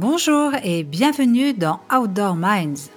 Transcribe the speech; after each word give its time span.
Bonjour 0.00 0.52
et 0.62 0.84
bienvenue 0.84 1.54
dans 1.54 1.80
Outdoor 1.92 2.36
Minds. 2.36 2.92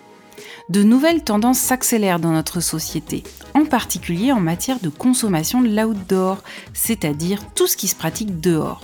De 0.69 0.83
nouvelles 0.83 1.23
tendances 1.23 1.57
s'accélèrent 1.57 2.19
dans 2.19 2.31
notre 2.31 2.59
société, 2.59 3.23
en 3.55 3.65
particulier 3.65 4.31
en 4.31 4.39
matière 4.39 4.79
de 4.79 4.89
consommation 4.89 5.61
de 5.61 5.75
l'outdoor, 5.75 6.43
c'est-à-dire 6.75 7.41
tout 7.55 7.65
ce 7.65 7.75
qui 7.75 7.87
se 7.87 7.95
pratique 7.95 8.39
dehors. 8.39 8.81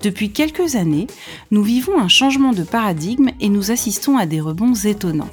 Depuis 0.00 0.30
quelques 0.30 0.76
années, 0.76 1.08
nous 1.50 1.64
vivons 1.64 1.98
un 1.98 2.06
changement 2.06 2.52
de 2.52 2.62
paradigme 2.62 3.30
et 3.40 3.48
nous 3.48 3.72
assistons 3.72 4.16
à 4.16 4.26
des 4.26 4.40
rebonds 4.40 4.74
étonnants. 4.74 5.30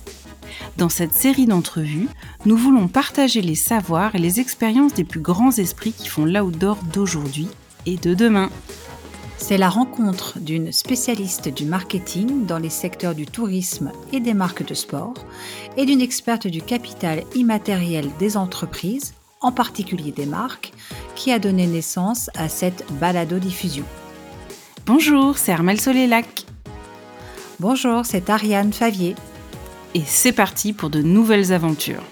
Dans 0.76 0.90
cette 0.90 1.14
série 1.14 1.46
d'entrevues, 1.46 2.08
nous 2.48 2.58
voulons 2.58 2.88
partager 2.88 3.42
les 3.42 3.54
savoirs 3.54 4.16
et 4.16 4.20
les 4.20 4.40
expériences 4.40 4.96
des 4.96 5.04
plus 5.04 5.22
grands 5.22 5.52
esprits 5.52 5.94
qui 5.94 6.08
font 6.08 6.26
l'outdoor 6.26 6.80
d'aujourd'hui 6.92 7.48
et 7.86 7.98
de 7.98 8.16
demain. 8.16 8.50
C'est 9.46 9.58
la 9.58 9.68
rencontre 9.68 10.40
d'une 10.40 10.72
spécialiste 10.72 11.50
du 11.50 11.66
marketing 11.66 12.46
dans 12.46 12.60
les 12.60 12.70
secteurs 12.70 13.14
du 13.14 13.26
tourisme 13.26 13.92
et 14.14 14.22
des 14.22 14.34
marques 14.34 14.66
de 14.66 14.74
sport 14.74 15.16
et 15.76 15.86
d'une 15.86 16.00
experte 16.00 16.48
du 16.48 16.62
capital 16.62 17.26
immatériel 17.36 18.10
des 18.20 18.38
entreprises, 18.38 19.16
en 19.42 19.52
particulier 19.52 20.14
des 20.14 20.26
marques, 20.26 20.72
qui 21.16 21.30
a 21.30 21.40
donné 21.40 21.68
naissance 21.68 22.30
à 22.36 22.48
cette 22.48 22.86
balado-diffusion. 23.02 23.84
Bonjour, 24.86 25.38
c'est 25.38 25.52
Armel 25.52 25.82
Solélac. 25.82 26.46
Bonjour, 27.60 28.06
c'est 28.06 28.30
Ariane 28.30 28.72
Favier. 28.72 29.14
Et 29.94 30.04
c'est 30.06 30.32
parti 30.32 30.72
pour 30.72 30.90
de 30.90 31.02
nouvelles 31.02 31.52
aventures. 31.52 32.04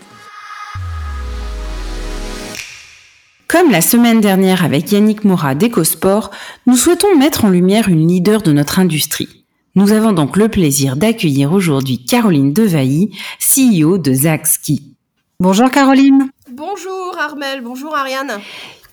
Comme 3.52 3.70
la 3.70 3.82
semaine 3.82 4.22
dernière 4.22 4.64
avec 4.64 4.94
Yannick 4.94 5.26
Moura 5.26 5.56
d'EcoSport, 5.56 6.32
nous 6.68 6.78
souhaitons 6.78 7.18
mettre 7.18 7.44
en 7.44 7.50
lumière 7.50 7.90
une 7.90 8.08
leader 8.08 8.42
de 8.44 8.54
notre 8.54 8.80
industrie. 8.80 9.44
Nous 9.76 9.92
avons 9.92 10.14
donc 10.14 10.38
le 10.38 10.48
plaisir 10.48 10.96
d'accueillir 10.96 11.52
aujourd'hui 11.52 12.06
Caroline 12.06 12.54
Devailly, 12.54 13.14
CEO 13.40 13.98
de 13.98 14.14
Ski. 14.46 14.96
Bonjour 15.42 15.70
Caroline. 15.70 16.30
Bonjour 16.50 17.18
Armel, 17.20 17.60
bonjour 17.62 17.94
Ariane. 17.94 18.40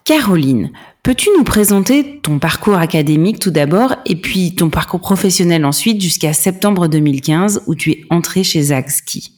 Caroline, 0.03 0.73
peux-tu 1.05 1.29
nous 1.39 1.45
présenter 1.45 2.19
ton 2.21 2.41
parcours 2.41 2.79
académique 2.79 3.39
tout 3.39 3.53
d'abord 3.53 3.95
et 4.07 4.17
puis 4.17 4.57
ton 4.57 4.71
parcours 4.71 5.01
professionnel 5.01 5.65
ensuite 5.65 6.03
jusqu'à 6.03 6.33
septembre 6.33 6.89
2015 6.89 7.63
où 7.69 7.77
tu 7.77 7.93
es 7.93 8.05
entrée 8.11 8.43
chez 8.43 8.65
Ski? 8.89 9.38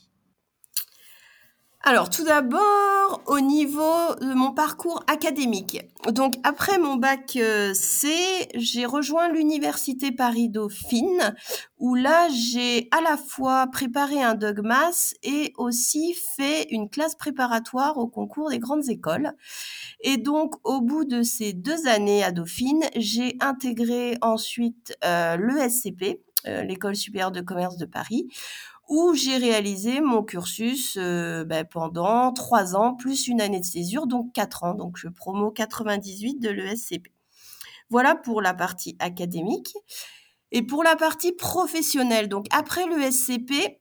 Alors, 1.82 2.10
tout 2.10 2.24
d'abord, 2.24 3.22
au 3.24 3.40
niveau 3.40 4.14
de 4.20 4.34
mon 4.34 4.52
parcours 4.52 5.02
académique. 5.06 5.80
Donc, 6.12 6.34
après 6.42 6.76
mon 6.76 6.96
bac 6.96 7.36
euh, 7.36 7.72
C, 7.72 8.10
j'ai 8.54 8.84
rejoint 8.84 9.30
l'université 9.30 10.12
Paris-Dauphine, 10.12 11.34
où 11.78 11.94
là, 11.94 12.28
j'ai 12.28 12.88
à 12.90 13.00
la 13.00 13.16
fois 13.16 13.66
préparé 13.68 14.22
un 14.22 14.34
dogmas 14.34 15.14
et 15.22 15.54
aussi 15.56 16.14
fait 16.36 16.64
une 16.70 16.90
classe 16.90 17.14
préparatoire 17.14 17.96
au 17.96 18.08
concours 18.08 18.50
des 18.50 18.58
grandes 18.58 18.90
écoles. 18.90 19.32
Et 20.02 20.18
donc, 20.18 20.56
au 20.64 20.82
bout 20.82 21.06
de 21.06 21.22
ces 21.22 21.54
deux 21.54 21.86
années 21.86 22.22
à 22.22 22.30
Dauphine, 22.30 22.84
j'ai 22.94 23.38
intégré 23.40 24.18
ensuite 24.20 24.94
euh, 25.02 25.38
l'ESCP, 25.38 26.20
euh, 26.46 26.62
l'École 26.62 26.96
supérieure 26.96 27.32
de 27.32 27.40
commerce 27.40 27.78
de 27.78 27.86
Paris, 27.86 28.28
où 28.90 29.14
j'ai 29.14 29.36
réalisé 29.36 30.00
mon 30.00 30.24
cursus 30.24 30.98
euh, 31.00 31.44
ben, 31.44 31.64
pendant 31.64 32.32
trois 32.32 32.74
ans, 32.74 32.94
plus 32.94 33.28
une 33.28 33.40
année 33.40 33.60
de 33.60 33.64
césure, 33.64 34.08
donc 34.08 34.32
quatre 34.32 34.64
ans. 34.64 34.74
Donc, 34.74 34.96
je 34.96 35.08
promo 35.08 35.52
98 35.52 36.40
de 36.40 36.50
l'ESCP. 36.50 37.06
Voilà 37.88 38.16
pour 38.16 38.42
la 38.42 38.52
partie 38.52 38.96
académique. 38.98 39.72
Et 40.50 40.62
pour 40.62 40.82
la 40.82 40.96
partie 40.96 41.30
professionnelle, 41.30 42.28
donc 42.28 42.46
après 42.50 42.84
l'ESCP, 42.88 43.78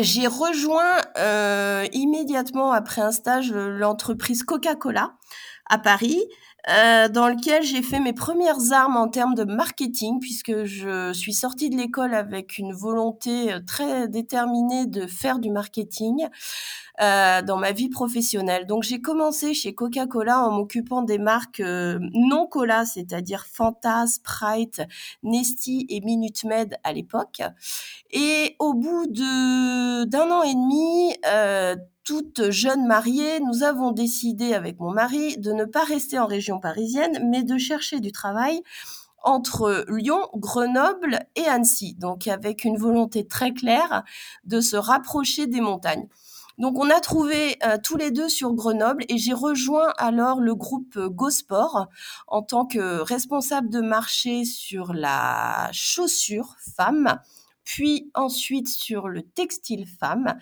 j'ai 0.00 0.28
rejoint 0.28 1.00
euh, 1.16 1.86
immédiatement 1.92 2.70
après 2.70 3.00
un 3.00 3.10
stage 3.10 3.52
l'entreprise 3.52 4.44
Coca-Cola 4.44 5.14
à 5.68 5.78
Paris 5.78 6.22
euh, 6.68 7.08
dans 7.08 7.28
lequel 7.28 7.62
j'ai 7.62 7.82
fait 7.82 8.00
mes 8.00 8.12
premières 8.12 8.72
armes 8.72 8.96
en 8.96 9.08
termes 9.08 9.34
de 9.34 9.44
marketing, 9.44 10.20
puisque 10.20 10.64
je 10.64 11.12
suis 11.12 11.32
sortie 11.32 11.70
de 11.70 11.76
l'école 11.76 12.14
avec 12.14 12.58
une 12.58 12.72
volonté 12.72 13.52
euh, 13.52 13.60
très 13.64 14.08
déterminée 14.08 14.86
de 14.86 15.06
faire 15.06 15.38
du 15.38 15.50
marketing 15.50 16.28
euh, 17.00 17.42
dans 17.42 17.56
ma 17.56 17.70
vie 17.70 17.88
professionnelle. 17.88 18.66
Donc 18.66 18.82
j'ai 18.82 19.00
commencé 19.00 19.54
chez 19.54 19.72
Coca-Cola 19.72 20.40
en 20.40 20.50
m'occupant 20.50 21.02
des 21.02 21.18
marques 21.18 21.60
euh, 21.60 22.00
non 22.12 22.48
cola, 22.48 22.84
c'est-à-dire 22.84 23.46
Fanta, 23.46 24.06
Sprite, 24.08 24.82
Nesty 25.22 25.86
et 25.88 26.00
Minute 26.00 26.42
Med 26.42 26.76
à 26.82 26.92
l'époque. 26.92 27.40
Et 28.10 28.56
au 28.58 28.74
bout 28.74 29.06
d'un 29.06 30.30
an 30.30 30.42
et 30.42 30.54
demi, 30.54 31.14
euh, 31.24 31.76
toute 32.08 32.50
jeune 32.50 32.86
mariée, 32.86 33.38
nous 33.40 33.64
avons 33.64 33.92
décidé 33.92 34.54
avec 34.54 34.80
mon 34.80 34.90
mari 34.90 35.36
de 35.36 35.52
ne 35.52 35.66
pas 35.66 35.84
rester 35.84 36.18
en 36.18 36.24
région 36.24 36.58
parisienne, 36.58 37.28
mais 37.28 37.42
de 37.42 37.58
chercher 37.58 38.00
du 38.00 38.12
travail 38.12 38.62
entre 39.22 39.84
Lyon, 39.88 40.26
Grenoble 40.34 41.18
et 41.36 41.44
Annecy, 41.44 41.96
donc 41.96 42.26
avec 42.26 42.64
une 42.64 42.78
volonté 42.78 43.26
très 43.26 43.52
claire 43.52 44.04
de 44.44 44.62
se 44.62 44.76
rapprocher 44.76 45.46
des 45.46 45.60
montagnes. 45.60 46.08
Donc 46.56 46.78
on 46.78 46.88
a 46.88 46.98
trouvé 47.00 47.58
euh, 47.62 47.76
tous 47.82 47.98
les 47.98 48.10
deux 48.10 48.30
sur 48.30 48.54
Grenoble 48.54 49.04
et 49.10 49.18
j'ai 49.18 49.34
rejoint 49.34 49.92
alors 49.98 50.40
le 50.40 50.54
groupe 50.54 50.98
Gosport 50.98 51.88
en 52.26 52.40
tant 52.40 52.64
que 52.64 53.02
responsable 53.02 53.68
de 53.68 53.82
marché 53.82 54.46
sur 54.46 54.94
la 54.94 55.68
chaussure 55.72 56.56
femme 56.74 57.20
puis 57.68 58.10
ensuite 58.14 58.66
sur 58.66 59.08
le 59.08 59.20
textile 59.20 59.86
femme. 59.86 60.38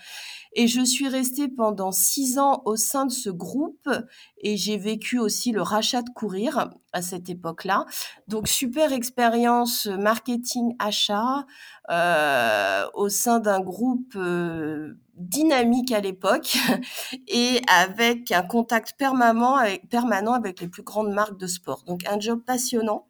Et 0.52 0.68
je 0.68 0.80
suis 0.80 1.08
restée 1.08 1.48
pendant 1.48 1.90
six 1.90 2.38
ans 2.38 2.62
au 2.66 2.76
sein 2.76 3.04
de 3.04 3.10
ce 3.10 3.30
groupe 3.30 3.90
et 4.38 4.56
j'ai 4.56 4.78
vécu 4.78 5.18
aussi 5.18 5.50
le 5.50 5.60
rachat 5.60 6.02
de 6.02 6.10
courir 6.10 6.70
à 6.92 7.02
cette 7.02 7.28
époque-là. 7.28 7.84
Donc 8.28 8.46
super 8.46 8.92
expérience 8.92 9.86
marketing 9.86 10.76
achat 10.78 11.44
euh, 11.90 12.86
au 12.94 13.08
sein 13.08 13.40
d'un 13.40 13.58
groupe 13.58 14.14
euh, 14.14 14.96
dynamique 15.14 15.90
à 15.90 16.00
l'époque 16.00 16.56
et 17.26 17.60
avec 17.66 18.30
un 18.30 18.42
contact 18.42 18.94
permanent 18.96 19.56
avec, 19.56 19.88
permanent 19.88 20.34
avec 20.34 20.60
les 20.60 20.68
plus 20.68 20.84
grandes 20.84 21.12
marques 21.12 21.40
de 21.40 21.48
sport. 21.48 21.82
Donc 21.88 22.06
un 22.06 22.20
job 22.20 22.40
passionnant. 22.46 23.08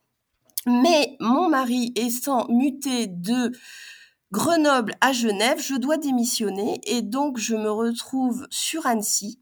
Mais 0.66 1.16
mon 1.20 1.50
mari 1.50 1.92
étant 1.94 2.48
muté 2.48 3.06
de 3.06 3.52
Grenoble 4.36 4.92
à 5.00 5.12
Genève, 5.12 5.58
je 5.62 5.76
dois 5.76 5.96
démissionner 5.96 6.78
et 6.84 7.00
donc 7.00 7.38
je 7.38 7.54
me 7.54 7.70
retrouve 7.70 8.46
sur 8.50 8.84
Annecy. 8.84 9.40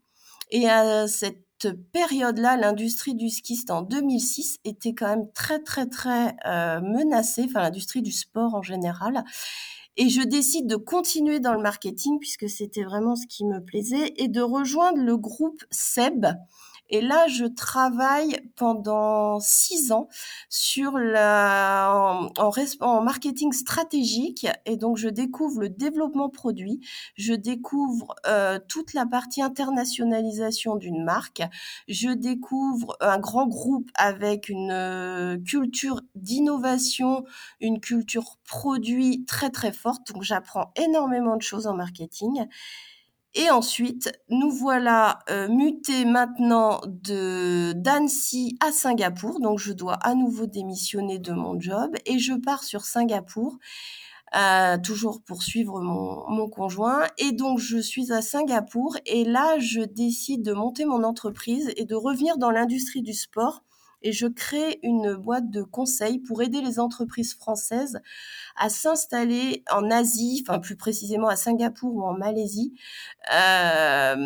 Et 0.52 0.70
à 0.70 1.08
cette 1.08 1.72
période-là, 1.90 2.56
l'industrie 2.56 3.16
du 3.16 3.28
ski, 3.28 3.58
en 3.70 3.82
2006, 3.82 4.58
était 4.64 4.94
quand 4.94 5.08
même 5.08 5.32
très 5.32 5.58
très 5.58 5.86
très 5.86 6.36
euh, 6.46 6.80
menacée, 6.80 7.46
enfin 7.46 7.62
l'industrie 7.62 8.02
du 8.02 8.12
sport 8.12 8.54
en 8.54 8.62
général. 8.62 9.24
Et 9.96 10.08
je 10.08 10.22
décide 10.22 10.68
de 10.68 10.76
continuer 10.76 11.40
dans 11.40 11.54
le 11.54 11.60
marketing 11.60 12.20
puisque 12.20 12.48
c'était 12.48 12.84
vraiment 12.84 13.16
ce 13.16 13.26
qui 13.26 13.44
me 13.44 13.64
plaisait 13.64 14.14
et 14.16 14.28
de 14.28 14.42
rejoindre 14.42 14.98
le 14.98 15.16
groupe 15.16 15.64
SEB 15.72 16.26
et 16.90 17.00
là, 17.00 17.26
je 17.28 17.44
travaille 17.46 18.40
pendant 18.56 19.40
six 19.40 19.90
ans 19.90 20.08
sur 20.50 20.98
la, 20.98 22.28
en, 22.36 22.52
en, 22.80 23.02
marketing 23.02 23.52
stratégique. 23.52 24.46
Et 24.66 24.76
donc, 24.76 24.98
je 24.98 25.08
découvre 25.08 25.60
le 25.60 25.70
développement 25.70 26.28
produit. 26.28 26.80
Je 27.16 27.32
découvre 27.32 28.14
euh, 28.26 28.58
toute 28.68 28.92
la 28.92 29.06
partie 29.06 29.40
internationalisation 29.40 30.76
d'une 30.76 31.02
marque. 31.04 31.42
Je 31.88 32.10
découvre 32.10 32.96
un 33.00 33.18
grand 33.18 33.46
groupe 33.46 33.90
avec 33.94 34.48
une 34.48 34.70
euh, 34.70 35.38
culture 35.38 36.02
d'innovation, 36.14 37.24
une 37.60 37.80
culture 37.80 38.38
produit 38.46 39.24
très, 39.24 39.50
très 39.50 39.72
forte. 39.72 40.12
Donc, 40.12 40.22
j'apprends 40.22 40.72
énormément 40.76 41.36
de 41.36 41.42
choses 41.42 41.66
en 41.66 41.74
marketing. 41.74 42.46
Et 43.34 43.50
ensuite, 43.50 44.12
nous 44.28 44.50
voilà 44.50 45.18
euh, 45.28 45.48
mutés 45.48 46.04
maintenant 46.04 46.80
de 46.86 47.72
d'Annecy 47.72 48.56
à 48.60 48.70
Singapour. 48.70 49.40
Donc, 49.40 49.58
je 49.58 49.72
dois 49.72 49.94
à 49.94 50.14
nouveau 50.14 50.46
démissionner 50.46 51.18
de 51.18 51.32
mon 51.32 51.58
job 51.58 51.96
et 52.06 52.18
je 52.18 52.34
pars 52.34 52.62
sur 52.62 52.84
Singapour. 52.84 53.58
Euh, 54.36 54.78
toujours 54.78 55.22
pour 55.22 55.44
suivre 55.44 55.80
mon, 55.80 56.28
mon 56.28 56.48
conjoint. 56.48 57.06
Et 57.18 57.32
donc, 57.32 57.58
je 57.58 57.78
suis 57.78 58.12
à 58.12 58.22
Singapour 58.22 58.96
et 59.06 59.24
là, 59.24 59.58
je 59.58 59.80
décide 59.80 60.42
de 60.42 60.52
monter 60.52 60.84
mon 60.84 61.04
entreprise 61.04 61.72
et 61.76 61.84
de 61.84 61.94
revenir 61.94 62.36
dans 62.36 62.50
l'industrie 62.50 63.02
du 63.02 63.12
sport 63.12 63.62
et 64.04 64.12
je 64.12 64.26
crée 64.26 64.78
une 64.82 65.14
boîte 65.16 65.50
de 65.50 65.62
conseils 65.62 66.18
pour 66.18 66.42
aider 66.42 66.60
les 66.60 66.78
entreprises 66.78 67.34
françaises 67.34 68.00
à 68.54 68.68
s'installer 68.68 69.64
en 69.72 69.90
Asie, 69.90 70.44
enfin 70.46 70.60
plus 70.60 70.76
précisément 70.76 71.28
à 71.28 71.36
Singapour 71.36 71.94
ou 71.94 72.02
en 72.02 72.12
Malaisie, 72.12 72.74
euh, 73.32 74.16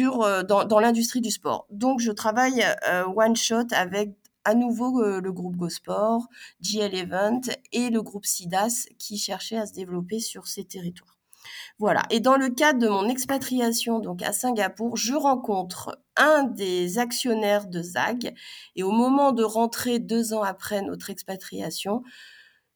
euh, 0.00 0.42
dans, 0.42 0.80
l'industrie 0.80 1.20
du 1.20 1.30
sport. 1.30 1.66
Donc 1.70 2.00
je 2.00 2.10
travaille 2.10 2.64
euh, 2.88 3.04
one 3.14 3.36
shot 3.36 3.68
avec 3.72 4.16
à 4.46 4.54
nouveau 4.54 5.02
le 5.02 5.32
groupe 5.32 5.56
GoSport, 5.56 6.26
GL 6.60 6.94
Event 6.94 7.40
et 7.72 7.88
le 7.88 8.02
groupe 8.02 8.26
SIDAS 8.26 8.88
qui 8.98 9.16
cherchaient 9.16 9.56
à 9.56 9.64
se 9.64 9.72
développer 9.72 10.20
sur 10.20 10.46
ces 10.46 10.64
territoires. 10.64 11.13
Voilà. 11.78 12.02
Et 12.10 12.20
dans 12.20 12.36
le 12.36 12.50
cadre 12.50 12.78
de 12.78 12.88
mon 12.88 13.08
expatriation 13.08 13.98
donc 13.98 14.22
à 14.22 14.32
Singapour, 14.32 14.96
je 14.96 15.14
rencontre 15.14 15.98
un 16.16 16.44
des 16.44 16.98
actionnaires 16.98 17.66
de 17.66 17.82
ZAG 17.82 18.34
et 18.76 18.82
au 18.82 18.90
moment 18.90 19.32
de 19.32 19.42
rentrer 19.42 19.98
deux 19.98 20.32
ans 20.32 20.42
après 20.42 20.82
notre 20.82 21.10
expatriation, 21.10 22.02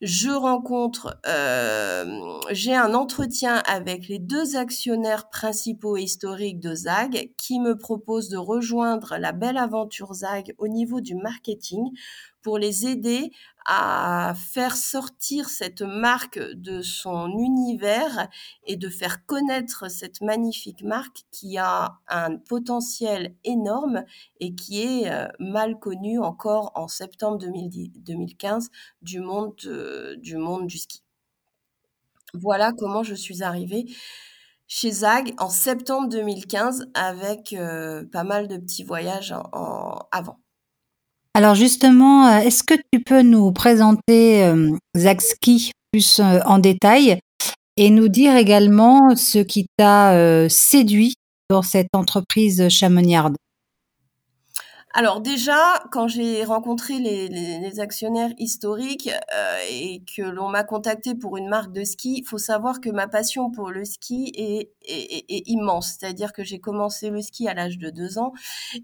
je 0.01 0.31
rencontre, 0.31 1.19
euh, 1.27 2.39
j'ai 2.51 2.75
un 2.75 2.95
entretien 2.95 3.57
avec 3.67 4.07
les 4.07 4.21
deux 4.21 4.57
actionnaires 4.57 5.29
principaux 5.29 5.97
et 5.97 6.03
historiques 6.03 6.61
de 6.61 6.73
ZAG 6.73 7.33
qui 7.37 7.59
me 7.59 7.77
proposent 7.77 8.29
de 8.29 8.37
rejoindre 8.37 9.17
la 9.19 9.33
belle 9.33 9.57
aventure 9.57 10.15
ZAG 10.15 10.55
au 10.59 10.69
niveau 10.69 11.01
du 11.01 11.17
marketing 11.17 11.91
pour 12.43 12.59
les 12.59 12.87
aider 12.87 13.33
à 13.71 14.33
faire 14.35 14.79
sortir 14.79 15.51
cette 15.51 15.83
marque 15.83 16.39
de 16.39 16.81
son 16.81 17.29
univers 17.29 18.29
et 18.65 18.77
de 18.77 18.89
faire 18.89 19.27
connaître 19.27 19.91
cette 19.91 20.23
magnifique 20.23 20.83
marque 20.83 21.25
qui 21.31 21.59
a 21.59 21.99
un 22.09 22.39
potentiel 22.39 23.37
énorme 23.45 24.05
et 24.41 24.55
qui 24.55 24.81
est 24.81 25.13
euh, 25.13 25.29
mal 25.39 25.79
connue 25.79 26.19
encore 26.19 26.73
en 26.77 26.89
septembre 26.89 27.39
2015 27.39 28.71
du 29.03 29.21
monde, 29.21 29.55
euh, 29.67 30.17
du 30.17 30.39
monde 30.39 30.67
du 30.67 30.79
ski. 30.79 31.03
Voilà 32.33 32.73
comment 32.73 33.03
je 33.03 33.15
suis 33.15 33.43
arrivée 33.43 33.85
chez 34.67 34.91
Zag 34.91 35.35
en 35.37 35.51
septembre 35.51 36.09
2015 36.09 36.91
avec 36.95 37.53
euh, 37.53 38.07
pas 38.11 38.25
mal 38.25 38.49
de 38.49 38.57
petits 38.57 38.85
voyages 38.85 39.35
avant. 40.11 40.41
Alors 41.35 41.55
justement, 41.55 42.27
euh, 42.27 42.39
est-ce 42.39 42.63
que 42.63 42.75
tu 42.93 43.03
peux 43.03 43.23
nous 43.23 43.53
présenter 43.53 44.45
euh, 44.45 44.71
Ski 44.97 45.73
plus 45.93 46.21
euh, 46.21 46.41
en 46.45 46.59
détail 46.59 47.21
et 47.77 47.91
nous 47.91 48.09
dire 48.09 48.37
également 48.37 49.15
ce 49.15 49.39
qui 49.39 49.67
t'a 49.77 50.15
euh, 50.15 50.49
séduit 50.49 51.15
dans 51.49 51.63
cette 51.63 51.95
entreprise 51.95 52.69
chamoniarde 52.69 53.37
alors 54.95 55.21
déjà, 55.21 55.83
quand 55.93 56.09
j'ai 56.09 56.45
rencontré 56.45 56.99
les, 56.99 57.81
actionnaires 57.81 58.33
historiques 58.39 59.11
euh, 59.35 59.57
et 59.71 60.03
que 60.17 60.23
l'on 60.23 60.49
m'a 60.49 60.65
contacté 60.65 61.15
pour 61.15 61.37
une 61.37 61.49
marque 61.49 61.73
de 61.73 61.85
ski, 61.85 62.25
faut 62.27 62.39
savoir 62.39 62.81
que 62.81 62.89
ma 62.91 63.07
passion 63.07 63.51
pour 63.51 63.71
le 63.71 63.85
ski 63.85 64.33
est, 64.35 64.73
immense. 65.47 65.97
C'est-à-dire 65.99 66.33
que 66.33 66.43
j'ai 66.43 66.59
commencé 66.59 67.11
le 67.11 67.21
ski 67.21 67.47
à 67.47 67.55
l'âge 67.55 67.79
de 67.79 67.91
deux 67.91 68.19
ans 68.19 68.33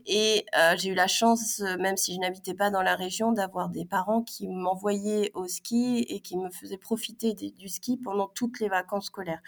et 0.07 0.45
euh, 0.57 0.75
j'ai 0.77 0.91
eu 0.91 0.95
la 0.95 1.07
chance, 1.09 1.61
même 1.81 1.97
si 1.97 2.15
je 2.15 2.21
n'habitais 2.21 2.55
pas 2.55 2.71
dans 2.71 2.83
la 2.83 2.95
région, 2.95 3.33
d'avoir 3.33 3.71
des 3.71 3.87
parents 3.87 4.23
qui 4.23 4.47
m'envoyaient 4.47 5.31
au 5.35 5.49
ski 5.49 6.05
et 6.09 6.21
qui 6.21 6.37
me 6.37 6.51
faisaient 6.51 6.77
profiter 6.77 7.33
du 7.35 7.69
ski 7.69 7.97
pendant 7.97 8.29
toutes 8.29 8.61
les 8.61 8.69
vacances 8.69 9.07
scolaires 9.07 9.43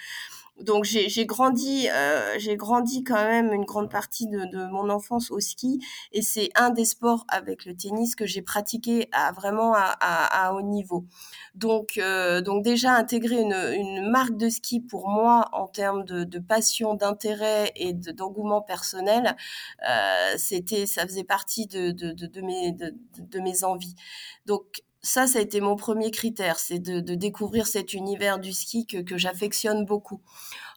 donc 0.61 0.85
j'ai 0.85 1.27
grandi, 1.27 1.89
euh, 1.91 2.35
j'ai 2.39 2.57
grandi 2.57 3.05
quand 3.05 3.23
même 3.23 3.53
une 3.53 3.65
grande 3.65 3.91
partie 3.91 4.27
de, 4.27 4.71
mon 4.71 4.89
enfance 4.89 5.31
au 5.31 5.39
ski 5.39 5.81
et 6.13 6.23
c'est 6.23 6.49
un 6.55 6.71
des 6.71 6.87
sports 6.87 7.25
avec 7.29 7.67
le 7.67 7.77
tennis 7.77 8.15
que 8.15 8.27
j'ai 8.27 8.41
pratiqué 8.41 9.09
à 9.13 9.33
vraiment 9.33 9.75
à, 9.77 10.53
haut 10.55 10.63
niveau. 10.63 11.05
Donc 11.55 11.99
euh, 11.99 12.41
donc 12.41 12.65
déjà 12.65 12.95
intégrer 12.95 13.43
une, 13.43 14.11
marque 14.11 14.37
de 14.37 14.49
ski 14.49 14.81
pour 14.81 15.09
moi 15.09 15.49
en 15.53 15.67
termes 15.67 16.05
de, 16.05 16.39
passion, 16.39 16.95
d'intérêt 16.95 17.73
et 17.77 17.93
d'engouement 17.93 18.63
personnel, 18.63 19.37
euh, 19.89 20.35
c'était 20.39 20.87
ça 20.87 21.07
faisait 21.07 21.25
partie 21.25 21.67
de, 21.67 21.93
mes 22.41 22.73
de 22.73 23.41
mes 23.41 23.65
envies. 23.65 23.95
Donc 24.47 24.83
ça, 25.07 25.29
ça 25.29 25.39
a 25.39 25.43
été 25.43 25.61
mon 25.61 25.77
premier 25.77 26.11
critère, 26.11 26.59
c'est 26.59 26.81
de, 26.81 27.15
découvrir 27.15 27.69
cet 27.69 27.95
univers 27.95 28.41
du 28.41 28.53
ski 28.53 28.87
que, 28.87 29.17
j'affectionne 29.17 29.85
beaucoup. 29.85 30.21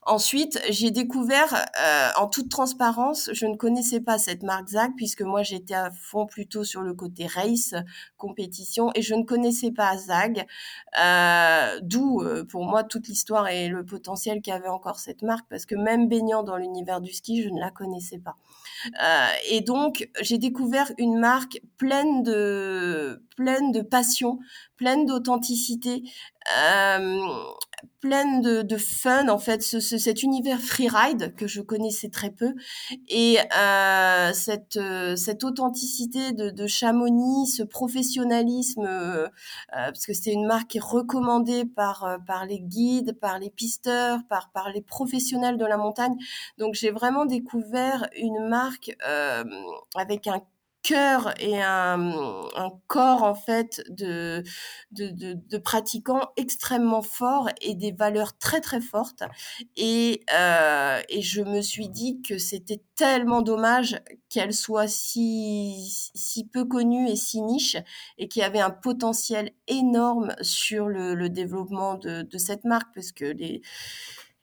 Ensuite, 0.10 0.60
j'ai 0.72 0.90
découvert, 0.90 1.54
euh, 1.54 2.10
en 2.18 2.26
toute 2.26 2.50
transparence, 2.50 3.30
je 3.32 3.46
ne 3.46 3.56
connaissais 3.56 4.02
pas 4.02 4.18
cette 4.18 4.42
marque 4.42 4.70
Zag 4.70 4.94
puisque 4.98 5.22
moi 5.22 5.44
j'étais 5.44 5.76
à 5.76 5.92
fond 5.92 6.26
plutôt 6.26 6.64
sur 6.64 6.82
le 6.82 6.96
côté 6.96 7.28
race, 7.28 7.76
compétition, 8.18 8.90
et 8.96 9.04
je 9.04 9.14
ne 9.14 9.22
connaissais 9.22 9.70
pas 9.70 9.96
Zag, 10.00 10.48
euh, 11.00 11.80
d'où 11.84 12.24
euh, 12.24 12.44
pour 12.44 12.66
moi 12.66 12.84
toute 12.84 13.08
l'histoire 13.08 13.50
et 13.50 13.68
le 13.68 13.86
potentiel 13.86 14.42
qu'avait 14.42 14.68
encore 14.68 14.98
cette 14.98 15.22
marque 15.22 15.48
parce 15.48 15.68
que 15.68 15.76
même 15.76 16.08
baignant 16.08 16.42
dans 16.42 16.58
l'univers 16.58 17.02
du 17.02 17.14
ski, 17.14 17.44
je 17.44 17.50
ne 17.50 17.60
la 17.60 17.70
connaissais 17.70 18.18
pas. 18.18 18.36
Euh, 19.04 19.28
et 19.52 19.62
donc, 19.62 20.10
j'ai 20.22 20.40
découvert 20.40 20.92
une 20.98 21.20
marque 21.20 21.62
pleine 21.78 22.24
de, 22.24 23.22
pleine 23.36 23.72
de 23.72 23.82
passion, 23.82 24.40
pleine 24.80 25.06
d'authenticité, 25.06 26.04
euh, 26.58 27.20
pleine 28.00 28.42
de, 28.42 28.62
de, 28.62 28.78
fun 28.78 29.28
en 29.28 29.38
fait 29.38 29.62
ce, 29.62 29.80
cet 29.80 30.24
univers 30.24 30.62
freeride 30.62 31.36
que 31.36 31.48
je 31.48 31.60
connaissais 31.60 32.10
très 32.10 32.32
peu 32.32 32.54
et 33.10 33.38
euh, 33.58 34.32
cette 34.34 34.78
euh, 34.78 35.18
cette 35.18 35.44
authenticité 35.44 36.32
de, 36.32 36.50
de, 36.50 36.68
Chamonix 36.68 37.48
ce 37.48 37.64
professionnalisme 37.64 38.86
euh, 38.86 39.28
parce 39.74 40.06
que 40.06 40.14
c'était 40.14 40.32
une 40.32 40.48
marque 40.48 40.70
qui 40.70 40.78
est 40.78 40.82
recommandée 40.82 41.66
par 41.66 42.20
par 42.26 42.46
les 42.46 42.62
guides 42.62 43.20
par 43.20 43.38
les 43.38 43.50
pisteurs 43.50 44.20
par 44.30 44.50
par 44.52 44.70
les 44.72 44.82
professionnels 44.82 45.58
de 45.58 45.66
la 45.66 45.78
montagne. 45.78 46.16
Donc 46.58 46.76
j'ai 46.76 46.92
vraiment 46.92 47.26
découvert 47.26 48.08
une 48.16 48.48
marque 48.48 48.96
avec 49.96 50.28
un 50.28 50.42
cœur 50.82 51.34
et 51.40 51.62
un, 51.62 52.14
un, 52.56 52.72
corps 52.88 53.24
en 53.24 53.36
fait 53.36 53.84
de, 53.90 54.44
de, 54.92 55.10
de, 55.10 55.34
de, 55.34 55.58
pratiquants 55.58 56.30
extrêmement 56.38 57.02
forts 57.02 57.50
et 57.62 57.76
des 57.76 57.92
valeurs 57.92 58.38
très 58.38 58.62
très 58.62 58.82
fortes. 58.82 59.24
Et, 59.76 60.22
euh, 60.34 61.02
et 61.10 61.22
je 61.22 61.42
me 61.42 61.62
suis 61.62 61.90
dit 61.90 62.22
que 62.22 62.38
c'était 62.38 62.82
tellement 62.96 63.42
dommage 63.42 64.00
qu'elle 64.30 64.54
soit 64.54 64.88
si, 64.88 66.10
si 66.16 66.48
peu 66.48 66.66
connue 66.66 67.10
et 67.10 67.16
si 67.16 67.42
niche 67.42 67.78
et 68.18 68.28
qu'il 68.28 68.42
y 68.42 68.46
avait 68.46 68.60
un 68.60 68.72
potentiel 68.72 69.52
énorme 69.68 70.36
sur 70.42 70.88
le, 70.88 71.14
le 71.14 71.30
développement 71.30 71.96
de, 71.96 72.22
de 72.22 72.38
cette 72.38 72.64
marque 72.64 72.94
parce 72.96 73.12
que 73.12 73.26
les 73.26 73.62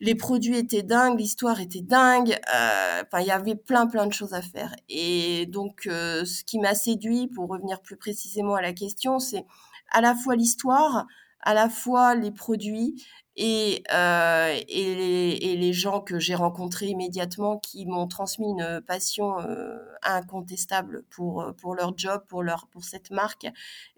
les 0.01 0.15
produits 0.15 0.57
étaient 0.57 0.83
dingues, 0.83 1.19
l'histoire 1.19 1.61
était 1.61 1.81
dingue. 1.81 2.39
Euh, 2.55 3.03
enfin, 3.03 3.21
il 3.21 3.27
y 3.27 3.31
avait 3.31 3.55
plein 3.55 3.87
plein 3.87 4.07
de 4.07 4.13
choses 4.13 4.35
à 4.35 4.43
faire. 4.43 4.75
Et 4.89 5.47
donc, 5.47 5.87
euh, 5.87 6.25
ce 6.25 6.45
qui 6.45 6.59
m'a 6.59 6.75
séduit, 6.75 7.29
pour 7.29 7.49
revenir 7.49 7.81
plus 7.81 7.97
précisément 7.97 8.55
à 8.55 8.63
la 8.63 8.73
question, 8.73 9.19
c'est 9.19 9.45
à 9.91 10.01
la 10.01 10.15
fois 10.15 10.37
l'histoire, 10.37 11.07
à 11.41 11.55
la 11.55 11.69
fois 11.69 12.15
les 12.15 12.31
produits 12.31 13.03
et, 13.37 13.83
euh, 13.93 14.59
et, 14.69 15.57
les, 15.57 15.73
gens 15.73 16.01
que 16.01 16.19
j'ai 16.19 16.35
rencontrés 16.35 16.87
immédiatement 16.87 17.59
qui 17.59 17.85
m'ont 17.85 18.07
transmis 18.07 18.47
une 18.49 18.81
passion 18.87 19.39
euh, 19.41 19.77
incontestable 20.03 21.05
pour, 21.11 21.53
pour 21.61 21.75
leur 21.75 21.97
job, 21.97 22.23
pour, 22.29 22.43
leur, 22.43 22.67
pour 22.69 22.85
cette 22.85 23.11
marque 23.11 23.47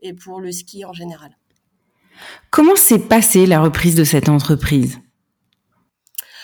et 0.02 0.12
pour 0.12 0.40
le 0.40 0.50
ski 0.50 0.84
en 0.84 0.92
général. 0.92 1.36
Comment 2.50 2.74
s'est 2.74 2.98
passée 2.98 3.46
la 3.46 3.60
reprise 3.60 3.94
de 3.94 4.02
cette 4.02 4.28
entreprise? 4.28 5.00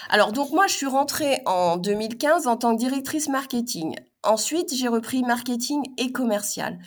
Alors 0.08 0.32
donc 0.32 0.52
moi 0.52 0.66
je 0.66 0.74
suis 0.74 0.86
rentrée 0.86 1.40
en 1.46 1.76
2015 1.76 2.46
en 2.46 2.56
tant 2.56 2.74
que 2.74 2.80
directrice 2.80 3.28
marketing. 3.28 3.96
Ensuite 4.22 4.74
j'ai 4.74 4.88
repris 4.88 5.22
marketing 5.22 5.82
et 5.98 6.12
commercial. 6.12 6.78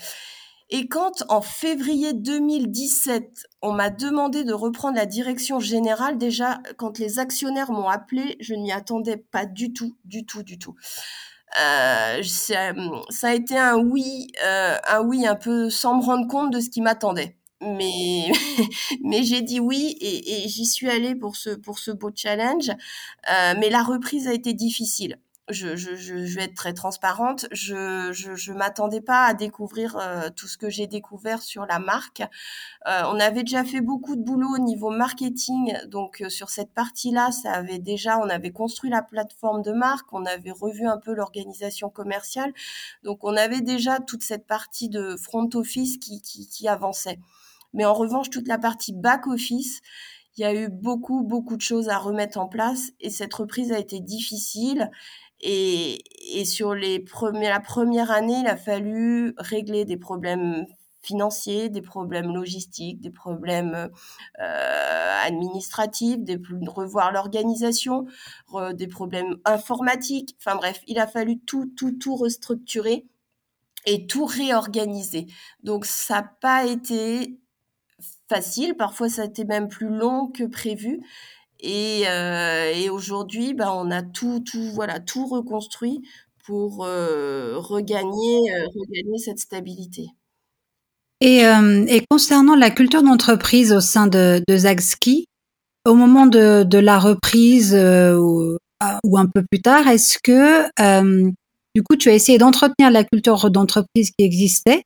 Et 0.69 0.89
quand 0.89 1.23
en 1.29 1.39
février 1.41 2.11
2017, 2.11 3.47
on 3.61 3.71
m'a 3.71 3.89
demandé 3.89 4.43
de 4.43 4.51
reprendre 4.51 4.97
la 4.97 5.05
direction 5.05 5.61
générale, 5.61 6.17
déjà 6.17 6.59
quand 6.77 6.99
les 6.99 7.19
actionnaires 7.19 7.71
m'ont 7.71 7.87
appelé, 7.87 8.35
je 8.41 8.53
ne 8.53 8.63
m'y 8.63 8.73
attendais 8.73 9.15
pas 9.15 9.45
du 9.45 9.71
tout, 9.71 9.95
du 10.03 10.25
tout, 10.25 10.43
du 10.43 10.59
tout. 10.59 10.75
Euh, 11.61 12.21
ça, 12.23 12.73
a 13.23 13.33
été 13.33 13.57
un 13.57 13.77
oui, 13.77 14.27
euh, 14.45 14.75
un 14.89 15.01
oui 15.03 15.25
un 15.25 15.35
peu 15.35 15.69
sans 15.69 15.97
me 15.97 16.03
rendre 16.03 16.27
compte 16.27 16.51
de 16.51 16.59
ce 16.59 16.69
qui 16.69 16.81
m'attendait 16.81 17.36
mais 17.61 18.31
mais 19.03 19.23
j'ai 19.23 19.41
dit 19.41 19.59
oui 19.59 19.97
et, 19.99 20.45
et 20.45 20.47
j'y 20.47 20.65
suis 20.65 20.89
allée 20.89 21.15
pour 21.15 21.35
ce 21.35 21.51
pour 21.51 21.79
ce 21.79 21.91
beau 21.91 22.11
challenge. 22.13 22.69
Euh, 22.69 23.53
mais 23.59 23.69
la 23.69 23.83
reprise 23.83 24.27
a 24.27 24.33
été 24.33 24.53
difficile. 24.53 25.19
Je, 25.49 25.77
je, 25.77 25.95
je, 25.95 26.15
vais 26.35 26.43
être 26.43 26.55
très 26.55 26.73
transparente. 26.73 27.45
Je 27.53 28.11
je, 28.11 28.35
je 28.35 28.51
m'attendais 28.51 28.99
pas 28.99 29.23
à 29.27 29.33
découvrir 29.33 29.95
euh, 29.97 30.29
tout 30.35 30.45
ce 30.45 30.57
que 30.57 30.69
j'ai 30.69 30.87
découvert 30.87 31.41
sur 31.41 31.65
la 31.65 31.79
marque. 31.79 32.21
Euh, 32.85 33.03
on 33.05 33.17
avait 33.19 33.43
déjà 33.43 33.63
fait 33.63 33.79
beaucoup 33.79 34.17
de 34.17 34.21
boulot 34.21 34.55
au 34.55 34.57
niveau 34.57 34.89
marketing, 34.89 35.73
donc 35.87 36.21
euh, 36.21 36.29
sur 36.29 36.49
cette 36.49 36.73
partie-là, 36.73 37.31
ça 37.31 37.51
avait 37.53 37.79
déjà, 37.79 38.19
on 38.19 38.29
avait 38.29 38.51
construit 38.51 38.89
la 38.89 39.01
plateforme 39.01 39.61
de 39.61 39.71
marque, 39.71 40.11
on 40.11 40.25
avait 40.25 40.51
revu 40.51 40.85
un 40.85 40.97
peu 40.97 41.13
l'organisation 41.13 41.89
commerciale, 41.89 42.53
donc 43.03 43.23
on 43.23 43.37
avait 43.37 43.61
déjà 43.61 43.99
toute 43.99 44.23
cette 44.23 44.47
partie 44.47 44.89
de 44.89 45.15
front 45.15 45.49
office 45.53 45.97
qui 45.97 46.21
qui, 46.21 46.47
qui 46.49 46.67
avançait. 46.67 47.19
Mais 47.73 47.85
en 47.85 47.93
revanche, 47.93 48.29
toute 48.29 48.47
la 48.47 48.57
partie 48.57 48.93
back-office, 48.93 49.81
il 50.37 50.41
y 50.41 50.45
a 50.45 50.53
eu 50.53 50.69
beaucoup, 50.69 51.23
beaucoup 51.23 51.57
de 51.57 51.61
choses 51.61 51.89
à 51.89 51.97
remettre 51.97 52.37
en 52.37 52.47
place 52.47 52.91
et 52.99 53.09
cette 53.09 53.33
reprise 53.33 53.71
a 53.71 53.79
été 53.79 53.99
difficile. 53.99 54.91
Et, 55.39 56.03
et 56.35 56.45
sur 56.45 56.73
les 56.73 56.99
premiers, 56.99 57.49
la 57.49 57.59
première 57.59 58.11
année, 58.11 58.39
il 58.41 58.47
a 58.47 58.57
fallu 58.57 59.33
régler 59.37 59.85
des 59.85 59.97
problèmes 59.97 60.65
financiers, 61.01 61.69
des 61.69 61.81
problèmes 61.81 62.33
logistiques, 62.33 62.99
des 62.99 63.11
problèmes 63.11 63.89
euh, 64.39 65.25
administratifs, 65.25 66.19
des, 66.19 66.37
de 66.37 66.69
revoir 66.69 67.11
l'organisation, 67.11 68.05
des 68.73 68.87
problèmes 68.87 69.37
informatiques. 69.45 70.35
Enfin 70.39 70.57
bref, 70.57 70.81
il 70.87 70.99
a 70.99 71.07
fallu 71.07 71.39
tout, 71.39 71.71
tout, 71.77 71.93
tout 71.93 72.15
restructurer 72.15 73.05
et 73.85 74.05
tout 74.05 74.25
réorganiser. 74.25 75.27
Donc 75.63 75.85
ça 75.85 76.15
n'a 76.15 76.23
pas 76.41 76.65
été 76.65 77.39
facile, 78.29 78.75
parfois 78.75 79.09
ça 79.09 79.23
a 79.23 79.25
été 79.25 79.45
même 79.45 79.67
plus 79.67 79.89
long 79.89 80.27
que 80.27 80.43
prévu. 80.43 81.01
Et, 81.59 82.03
euh, 82.07 82.91
aujourd'hui, 82.91 83.53
bah, 83.53 83.73
on 83.73 83.89
a 83.91 84.03
tout, 84.03 84.39
tout, 84.39 84.71
voilà, 84.73 84.99
tout 84.99 85.25
reconstruit 85.25 86.01
pour 86.45 86.85
euh, 86.85 87.57
regagner, 87.57 88.51
euh, 88.53 88.67
regagner 88.75 89.17
cette 89.17 89.39
stabilité. 89.39 90.07
Et, 91.19 91.41
concernant 92.11 92.55
la 92.55 92.69
culture 92.69 93.01
d'entreprise 93.01 93.73
au 93.73 93.81
sein 93.81 94.07
de, 94.07 94.43
de 94.47 94.57
Zagski, 94.57 95.25
au 95.85 95.95
moment 95.95 96.27
de, 96.27 96.63
de 96.63 96.77
la 96.77 96.99
reprise 96.99 97.73
ou, 97.73 98.57
ou, 99.03 99.17
un 99.17 99.25
peu 99.25 99.43
plus 99.49 99.61
tard, 99.61 99.87
est-ce 99.87 100.19
que 100.21 100.67
du 101.73 101.83
coup 101.83 101.95
tu 101.95 102.09
as 102.09 102.13
essayé 102.13 102.37
d'entretenir 102.37 102.91
la 102.91 103.03
culture 103.03 103.49
d'entreprise 103.49 104.11
qui 104.11 104.23
existait 104.23 104.83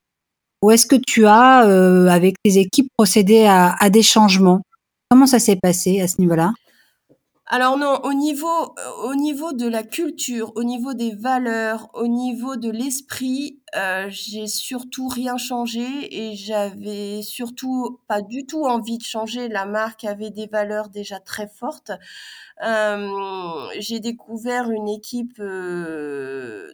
ou 0.62 0.72
est-ce 0.72 0.86
que 0.86 0.96
tu 0.96 1.26
as, 1.26 1.60
avec 2.12 2.36
tes 2.44 2.58
équipes, 2.58 2.90
procédé 2.98 3.46
à, 3.46 3.90
des 3.90 4.04
changements? 4.04 4.62
Comment 5.10 5.26
ça 5.26 5.40
s'est 5.40 5.58
passé 5.58 6.00
à 6.02 6.08
ce 6.08 6.22
niveau-là? 6.22 6.54
Alors 7.54 7.78
non, 7.78 8.00
au 8.04 8.14
niveau, 8.14 8.48
euh, 8.48 9.10
au 9.10 9.14
niveau 9.14 9.52
de 9.52 9.68
la 9.68 9.84
culture, 9.84 10.54
au 10.56 10.64
niveau 10.64 10.94
des 10.94 11.14
valeurs, 11.14 11.90
au 11.94 12.08
niveau 12.08 12.56
de 12.56 12.70
l'esprit, 12.70 13.60
euh, 13.76 14.08
j'ai 14.10 14.48
surtout 14.48 15.10
rien 15.10 15.36
changé 15.36 15.84
et 15.84 16.38
j'avais 16.38 17.22
surtout 17.22 18.00
pas 18.08 18.22
du 18.22 18.46
tout 18.46 18.64
envie 18.64 18.98
de 18.98 19.04
changer. 19.04 19.50
La 19.50 19.66
marque 19.66 20.06
avait 20.06 20.30
des 20.30 20.48
valeurs 20.48 20.88
déjà 20.88 21.20
très 21.20 21.50
fortes. 21.50 21.92
Euh, 22.64 23.68
j'ai 23.80 24.00
découvert 24.00 24.72
une 24.72 24.88
équipe 24.88 25.38
euh, 25.40 26.72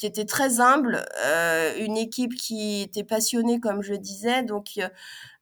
qui 0.00 0.06
était 0.06 0.24
très 0.24 0.60
humble, 0.60 1.04
euh, 1.26 1.74
une 1.76 1.98
équipe 1.98 2.34
qui 2.34 2.80
était 2.80 3.04
passionnée, 3.04 3.60
comme 3.60 3.82
je 3.82 3.92
disais, 3.92 4.42
donc 4.42 4.78
euh, 4.78 4.88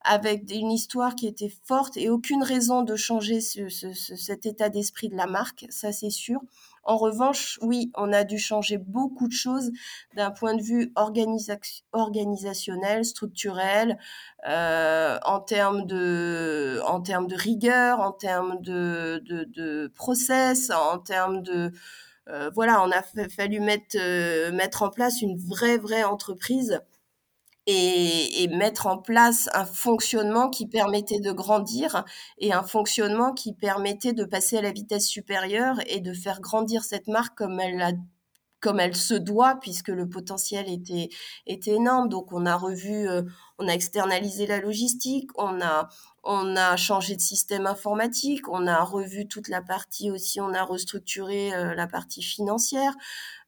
avec 0.01 0.51
une 0.53 0.69
histoire 0.69 1.15
qui 1.15 1.27
était 1.27 1.51
forte 1.63 1.95
et 1.95 2.09
aucune 2.09 2.43
raison 2.43 2.81
de 2.81 2.97
changer 2.97 3.39
ce, 3.39 3.69
ce, 3.69 3.93
cet 3.93 4.45
état 4.45 4.67
d'esprit 4.67 5.07
de 5.07 5.15
la 5.15 5.27
marque, 5.27 5.65
ça 5.69 5.93
c'est 5.93 6.09
sûr. 6.09 6.41
En 6.83 6.97
revanche, 6.97 7.57
oui, 7.61 7.89
on 7.95 8.11
a 8.11 8.25
dû 8.25 8.37
changer 8.37 8.77
beaucoup 8.77 9.29
de 9.29 9.33
choses 9.33 9.71
d'un 10.17 10.31
point 10.31 10.55
de 10.55 10.61
vue 10.61 10.91
organisa 10.95 11.55
organisationnel, 11.93 13.05
structurel, 13.05 13.97
euh, 14.45 15.19
en 15.23 15.39
termes 15.39 15.85
de, 15.85 16.81
rigueur, 17.33 18.01
en 18.01 18.11
termes 18.11 18.59
de 18.61 19.89
process, 19.95 20.69
en 20.69 20.99
termes 20.99 21.43
de 21.43 21.71
euh, 22.29 22.51
voilà, 22.53 22.83
on 22.83 22.91
a 22.91 23.01
fallu 23.29 23.59
mettre, 23.59 23.97
euh, 23.97 24.51
mettre 24.51 24.83
en 24.83 24.89
place 24.89 25.21
une 25.21 25.37
vraie, 25.37 25.77
vraie 25.77 26.03
entreprise 26.03 26.81
et, 27.65 28.47
mettre 28.51 28.87
en 28.87 28.97
place 28.97 29.49
un 29.53 29.65
fonctionnement 29.65 30.49
qui 30.49 30.67
permettait 30.67 31.19
de 31.19 31.31
grandir 31.31 32.03
et 32.39 32.51
un 32.51 32.63
fonctionnement 32.63 33.33
qui 33.33 33.53
permettait 33.53 34.13
de 34.13 34.25
passer 34.25 34.57
à 34.57 34.61
la 34.61 34.71
vitesse 34.71 35.07
supérieure 35.07 35.75
et 35.87 35.99
de 35.99 36.13
faire 36.13 36.41
grandir 36.41 36.83
cette 36.83 37.07
marque 37.07 37.37
comme 37.37 37.59
elle 37.59 37.81
a 37.81 37.91
comme 38.61 38.79
elle 38.79 38.95
se 38.95 39.13
doit 39.13 39.55
puisque 39.61 39.89
le 39.89 40.07
potentiel 40.07 40.69
était 40.69 41.09
était 41.47 41.71
énorme. 41.71 42.09
Donc 42.09 42.31
on 42.31 42.45
a 42.45 42.55
revu 42.55 43.07
euh, 43.07 43.23
on 43.57 43.67
a 43.67 43.73
externalisé 43.73 44.47
la 44.47 44.59
logistique 44.59 45.29
on 45.35 45.61
a 45.61 45.89
on 46.23 46.55
a 46.55 46.75
changé 46.75 47.15
de 47.15 47.21
système 47.21 47.65
informatique 47.65 48.47
on 48.49 48.67
a 48.67 48.83
revu 48.83 49.27
toute 49.27 49.47
la 49.47 49.61
partie 49.61 50.11
aussi 50.11 50.41
on 50.41 50.53
a 50.53 50.63
restructuré 50.63 51.53
euh, 51.53 51.75
la 51.75 51.87
partie 51.87 52.21
financière. 52.23 52.93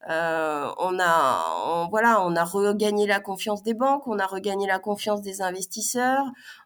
Euh, 0.09 0.67
on 0.79 0.99
a 0.99 1.87
voilà 1.91 2.25
on 2.25 2.35
a 2.35 2.43
regagné 2.43 3.05
la 3.05 3.19
confiance 3.19 3.63
des 3.63 3.75
banques 3.75 4.07
on 4.07 4.17
a 4.17 4.25
regagné 4.25 4.65
la 4.65 4.79
confiance 4.79 5.21
des 5.21 5.41
investisseurs 5.41 6.25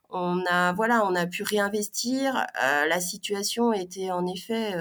on 0.10 0.44
a 0.50 0.72
voilà 0.74 1.06
on 1.06 1.16
a 1.16 1.26
pu 1.26 1.44
réinvestir. 1.44 2.46
La 2.62 3.00
situation 3.02 3.74
était 3.74 4.12
en 4.12 4.26
effet 4.28 4.76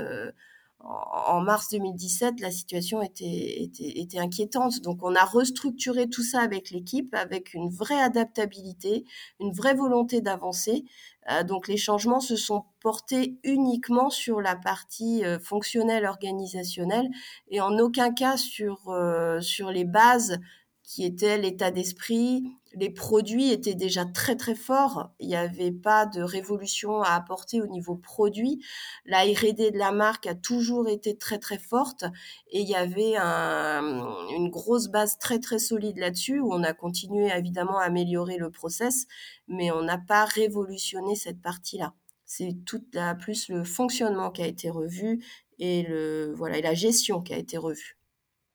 en 0.85 1.41
mars 1.41 1.71
2017, 1.71 2.41
la 2.41 2.51
situation 2.51 3.01
était, 3.01 3.63
était, 3.63 4.01
était, 4.01 4.19
inquiétante. 4.19 4.81
Donc, 4.83 4.99
on 5.03 5.15
a 5.15 5.25
restructuré 5.25 6.09
tout 6.09 6.23
ça 6.23 6.41
avec 6.41 6.71
l'équipe, 6.71 7.15
avec 7.15 7.55
une 7.55 7.71
vraie 7.71 8.01
adaptabilité, 8.01 9.05
une 9.41 9.53
vraie 9.53 9.75
volonté 9.75 10.21
d'avancer. 10.21 10.85
Euh, 11.31 11.43
donc, 11.43 11.69
les 11.69 11.79
changements 11.79 12.21
se 12.21 12.37
sont 12.37 12.65
portés 12.81 13.39
uniquement 13.45 14.11
sur 14.11 14.41
la 14.41 14.57
partie 14.57 15.25
euh, 15.25 15.39
fonctionnelle, 15.39 16.05
organisationnelle, 16.05 17.09
et 17.49 17.61
en 17.61 17.79
aucun 17.79 18.13
cas 18.13 18.37
sur, 18.37 18.89
euh, 18.89 19.41
sur 19.41 19.71
les 19.71 19.85
bases 19.85 20.39
qui 20.85 21.05
étaient 21.07 21.39
l'état 21.39 21.71
d'esprit, 21.71 22.45
les 22.75 22.91
produits 22.91 23.51
étaient 23.51 23.75
déjà 23.75 24.05
très 24.05 24.37
très 24.37 24.55
forts. 24.55 25.11
Il 25.19 25.29
n'y 25.29 25.35
avait 25.35 25.73
pas 25.73 26.05
de 26.05 26.21
révolution 26.21 27.01
à 27.01 27.15
apporter 27.15 27.63
au 27.63 27.67
niveau 27.67 27.97
produit. 27.97 28.63
La 29.07 29.23
R&D 29.23 29.71
de 29.71 29.79
la 29.79 29.93
marque 29.93 30.27
a 30.27 30.35
toujours 30.35 30.87
été 30.89 31.17
très 31.17 31.39
très 31.39 31.59
forte 31.59 32.05
et 32.51 32.61
il 32.61 32.69
y 32.69 32.75
avait 32.75 33.17
une 33.17 34.51
grosse 34.51 34.89
base 34.89 35.19
très 35.19 35.39
très 35.39 35.59
solide 35.59 35.97
là-dessus 35.97 36.39
où 36.39 36.53
on 36.53 36.63
a 36.63 36.75
continué 36.75 37.31
évidemment 37.35 37.79
à 37.79 37.85
améliorer 37.85 38.37
le 38.37 38.51
process, 38.51 39.07
mais 39.49 39.71
on 39.71 39.83
n'a 39.83 39.99
pas 39.99 40.27
révolutionné 40.27 41.17
cette 41.17 41.41
partie-là. 41.41 41.95
C'est 42.27 42.57
tout 42.67 42.85
la 42.93 43.15
plus 43.15 43.49
le 43.49 43.65
fonctionnement 43.65 44.31
qui 44.31 44.43
a 44.43 44.47
été 44.47 44.69
revu 44.69 45.25
et 45.59 45.83
le 45.85 46.35
voilà 46.37 46.59
et 46.59 46.63
la 46.63 46.75
gestion 46.75 47.23
qui 47.23 47.33
a 47.33 47.39
été 47.39 47.57
revue. 47.57 47.97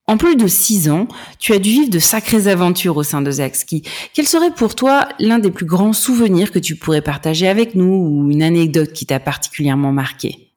En 0.10 0.18
plus 0.18 0.36
de 0.36 0.48
six 0.48 0.90
ans, 0.90 1.08
tu 1.38 1.54
as 1.54 1.60
dû 1.60 1.70
vivre 1.70 1.92
de 1.92 2.00
sacrées 2.00 2.48
aventures 2.48 2.98
au 2.98 3.04
sein 3.04 3.22
de 3.22 3.30
Zakski. 3.30 3.84
Quel 4.16 4.28
serait 4.28 4.50
pour 4.50 4.74
toi 4.74 5.08
l'un 5.20 5.38
des 5.38 5.52
plus 5.52 5.68
grands 5.68 5.94
souvenirs 5.94 6.52
que 6.52 6.58
tu 6.58 6.76
pourrais 6.76 7.04
partager 7.04 7.48
avec 7.48 7.76
nous 7.76 7.94
ou 7.94 8.32
une 8.32 8.42
anecdote 8.42 8.92
qui 8.92 9.06
t'a 9.06 9.20
particulièrement 9.20 9.92
marqué? 9.92 10.50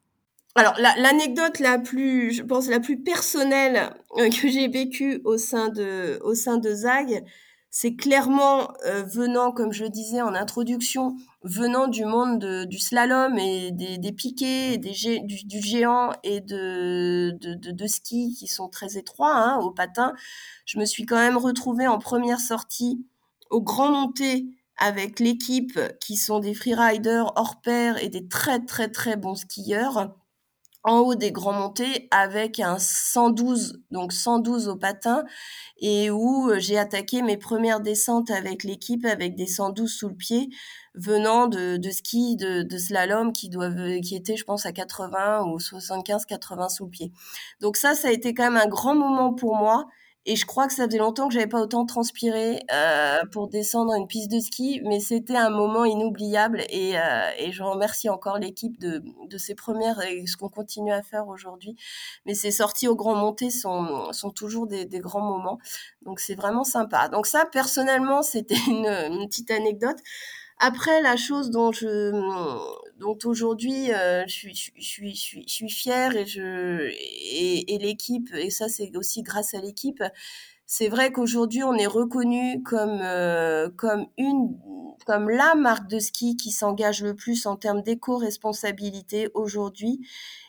Alors 0.54 0.74
l'anecdote 0.96 1.58
la, 1.58 1.78
plus, 1.78 2.32
je 2.32 2.42
pense 2.42 2.66
la 2.66 2.80
plus 2.80 3.02
personnelle 3.02 3.90
euh, 4.16 4.30
que 4.30 4.48
j'ai 4.48 4.68
vécue 4.68 5.20
au 5.26 5.36
sein 5.36 5.68
de 5.68 6.18
au 6.24 6.34
sein 6.34 6.56
de 6.56 6.72
Zag, 6.72 7.22
c'est 7.74 7.96
clairement 7.96 8.70
euh, 8.84 9.02
venant, 9.02 9.50
comme 9.50 9.72
je 9.72 9.84
le 9.84 9.88
disais 9.88 10.20
en 10.20 10.34
introduction, 10.34 11.16
venant 11.42 11.88
du 11.88 12.04
monde 12.04 12.66
du 12.66 12.78
slalom 12.78 13.38
et 13.38 13.70
des, 13.72 13.96
des 13.96 14.12
piquets, 14.12 14.76
des 14.76 14.92
du, 15.24 15.60
géant 15.62 16.12
et 16.22 16.42
de, 16.42 17.30
de, 17.40 17.54
de, 17.54 17.86
ski 17.86 18.36
qui 18.38 18.46
sont 18.46 18.68
très 18.68 18.98
étroits 18.98 19.34
hein, 19.34 19.58
au 19.60 19.70
patin. 19.70 20.12
Je 20.66 20.78
me 20.78 20.84
suis 20.84 21.06
quand 21.06 21.16
même 21.16 21.38
retrouvée 21.38 21.86
en 21.86 21.98
première 21.98 22.40
sortie 22.40 23.06
au 23.48 23.62
grand 23.62 23.90
monté 23.90 24.48
avec 24.76 25.18
l'équipe 25.18 25.80
qui 25.98 26.18
sont 26.18 26.40
des 26.40 26.52
freeriders 26.52 27.32
hors 27.36 27.62
pair 27.62 27.96
et 28.04 28.10
des 28.10 28.28
très 28.28 28.60
très 28.60 28.88
très 28.90 29.16
bons 29.16 29.34
skieurs 29.36 30.14
en 30.84 30.98
haut 31.00 31.14
des 31.14 31.32
grands 31.32 31.52
montées 31.52 32.08
avec 32.10 32.58
un 32.60 32.78
112, 32.78 33.80
donc 33.90 34.12
112 34.12 34.68
au 34.68 34.76
patin, 34.76 35.24
et 35.78 36.10
où 36.10 36.50
euh, 36.50 36.58
j'ai 36.58 36.78
attaqué 36.78 37.22
mes 37.22 37.36
premières 37.36 37.80
descentes 37.80 38.30
avec 38.30 38.64
l'équipe 38.64 39.04
avec 39.04 39.36
des 39.36 39.46
112 39.46 39.92
sous 39.92 40.08
le 40.08 40.14
pied, 40.16 40.50
venant 40.94 41.46
de, 41.46 41.76
de 41.76 41.90
ski, 41.90 42.36
de, 42.36 42.62
de 42.62 42.78
slalom 42.78 43.32
qui 43.32 43.48
doivent, 43.48 44.00
qui 44.00 44.16
étaient, 44.16 44.36
je 44.36 44.44
pense, 44.44 44.66
à 44.66 44.72
80 44.72 45.44
ou 45.46 45.58
75, 45.58 46.26
80 46.26 46.68
sous 46.68 46.84
le 46.84 46.90
pied. 46.90 47.12
Donc 47.60 47.76
ça, 47.76 47.94
ça 47.94 48.08
a 48.08 48.12
été 48.12 48.34
quand 48.34 48.44
même 48.50 48.56
un 48.56 48.68
grand 48.68 48.94
moment 48.94 49.32
pour 49.34 49.56
moi. 49.56 49.86
Et 50.24 50.36
je 50.36 50.46
crois 50.46 50.68
que 50.68 50.72
ça 50.72 50.86
faisait 50.86 50.98
longtemps 50.98 51.26
que 51.26 51.34
j'avais 51.34 51.48
pas 51.48 51.60
autant 51.60 51.84
transpiré 51.84 52.60
euh, 52.72 53.18
pour 53.32 53.48
descendre 53.48 53.92
une 53.94 54.06
piste 54.06 54.30
de 54.30 54.38
ski, 54.38 54.80
mais 54.84 55.00
c'était 55.00 55.36
un 55.36 55.50
moment 55.50 55.84
inoubliable 55.84 56.62
et, 56.70 56.96
euh, 56.96 57.30
et 57.38 57.50
je 57.50 57.62
remercie 57.64 58.08
encore 58.08 58.38
l'équipe 58.38 58.78
de, 58.78 59.02
de 59.28 59.38
ces 59.38 59.56
premières 59.56 60.00
et 60.00 60.24
ce 60.26 60.36
qu'on 60.36 60.48
continue 60.48 60.92
à 60.92 61.02
faire 61.02 61.26
aujourd'hui. 61.26 61.74
Mais 62.24 62.34
ces 62.34 62.52
sorties 62.52 62.86
au 62.86 62.94
grand 62.94 63.16
montées 63.16 63.50
sont, 63.50 64.12
sont 64.12 64.30
toujours 64.30 64.68
des, 64.68 64.84
des 64.84 65.00
grands 65.00 65.20
moments, 65.22 65.58
donc 66.02 66.20
c'est 66.20 66.36
vraiment 66.36 66.64
sympa. 66.64 67.08
Donc 67.08 67.26
ça, 67.26 67.44
personnellement, 67.50 68.22
c'était 68.22 68.54
une, 68.68 68.86
une 68.86 69.26
petite 69.26 69.50
anecdote. 69.50 69.98
Après, 70.58 71.02
la 71.02 71.16
chose 71.16 71.50
dont 71.50 71.72
je, 71.72 72.12
dont 72.98 73.18
aujourd'hui, 73.24 73.92
euh, 73.92 74.24
je, 74.26 74.32
suis, 74.32 74.54
je, 74.54 74.80
suis, 74.80 75.14
je, 75.14 75.20
suis, 75.20 75.44
je 75.48 75.66
fière 75.74 76.16
et 76.16 76.26
je 76.26 76.90
et 76.90 77.78
l'équipe, 77.78 78.32
et 78.34 78.50
ça 78.50 78.68
c'est 78.68 78.96
aussi 78.96 79.22
grâce 79.22 79.54
à 79.54 79.60
l'équipe. 79.60 80.02
C'est 80.74 80.88
vrai 80.88 81.12
qu'aujourd'hui, 81.12 81.62
on 81.62 81.74
est 81.74 81.86
reconnu 81.86 82.62
comme 82.62 83.00
euh, 83.02 83.68
comme 83.76 84.06
une 84.16 84.56
comme 85.04 85.28
la 85.28 85.54
marque 85.54 85.86
de 85.86 85.98
ski 85.98 86.34
qui 86.34 86.50
s'engage 86.50 87.02
le 87.02 87.14
plus 87.14 87.44
en 87.44 87.56
termes 87.56 87.82
d'éco-responsabilité 87.82 89.28
aujourd'hui. 89.34 90.00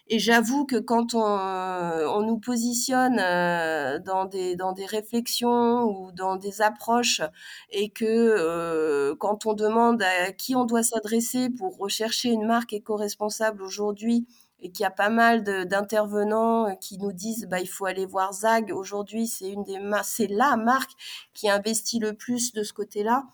Et 0.07 0.19
j'avoue 0.19 0.65
que 0.65 0.77
quand 0.77 1.13
on, 1.13 1.19
on, 1.19 2.21
nous 2.21 2.37
positionne 2.39 3.19
euh, 3.19 3.99
dans 3.99 4.23
des 4.23 4.55
dans 4.55 4.71
des 4.71 4.85
réflexions 4.85 5.83
ou 5.83 6.13
dans 6.13 6.37
des 6.37 6.61
approches 6.61 7.21
et 7.69 7.89
que 7.89 8.05
euh, 8.05 9.15
quand 9.19 9.45
on 9.45 9.53
demande 9.53 10.01
à 10.03 10.31
qui 10.31 10.55
on 10.55 10.63
doit 10.63 10.83
s'adresser 10.83 11.49
pour 11.49 11.77
rechercher 11.77 12.29
une 12.29 12.45
marque 12.45 12.71
éco-responsable 12.71 13.61
aujourd'hui 13.61 14.25
et 14.63 14.71
qu'il 14.71 14.83
y 14.83 14.87
a 14.87 14.91
pas 14.91 15.09
mal 15.09 15.43
d'intervenants 15.43 16.75
qui 16.77 16.97
nous 16.97 17.11
disent 17.11 17.45
bah 17.47 17.59
il 17.59 17.67
faut 17.69 17.85
aller 17.85 18.07
voir 18.07 18.33
Zag. 18.33 18.71
Aujourd'hui 18.73 19.27
c'est 19.27 19.49
une 19.49 19.63
des 19.63 19.79
c'est 20.03 20.27
la 20.27 20.55
marque 20.55 20.91
qui 21.33 21.49
investit 21.49 21.99
le 21.99 22.13
plus 22.13 22.53
de 22.53 22.63
ce 22.63 22.73
côté-là. 22.73 23.25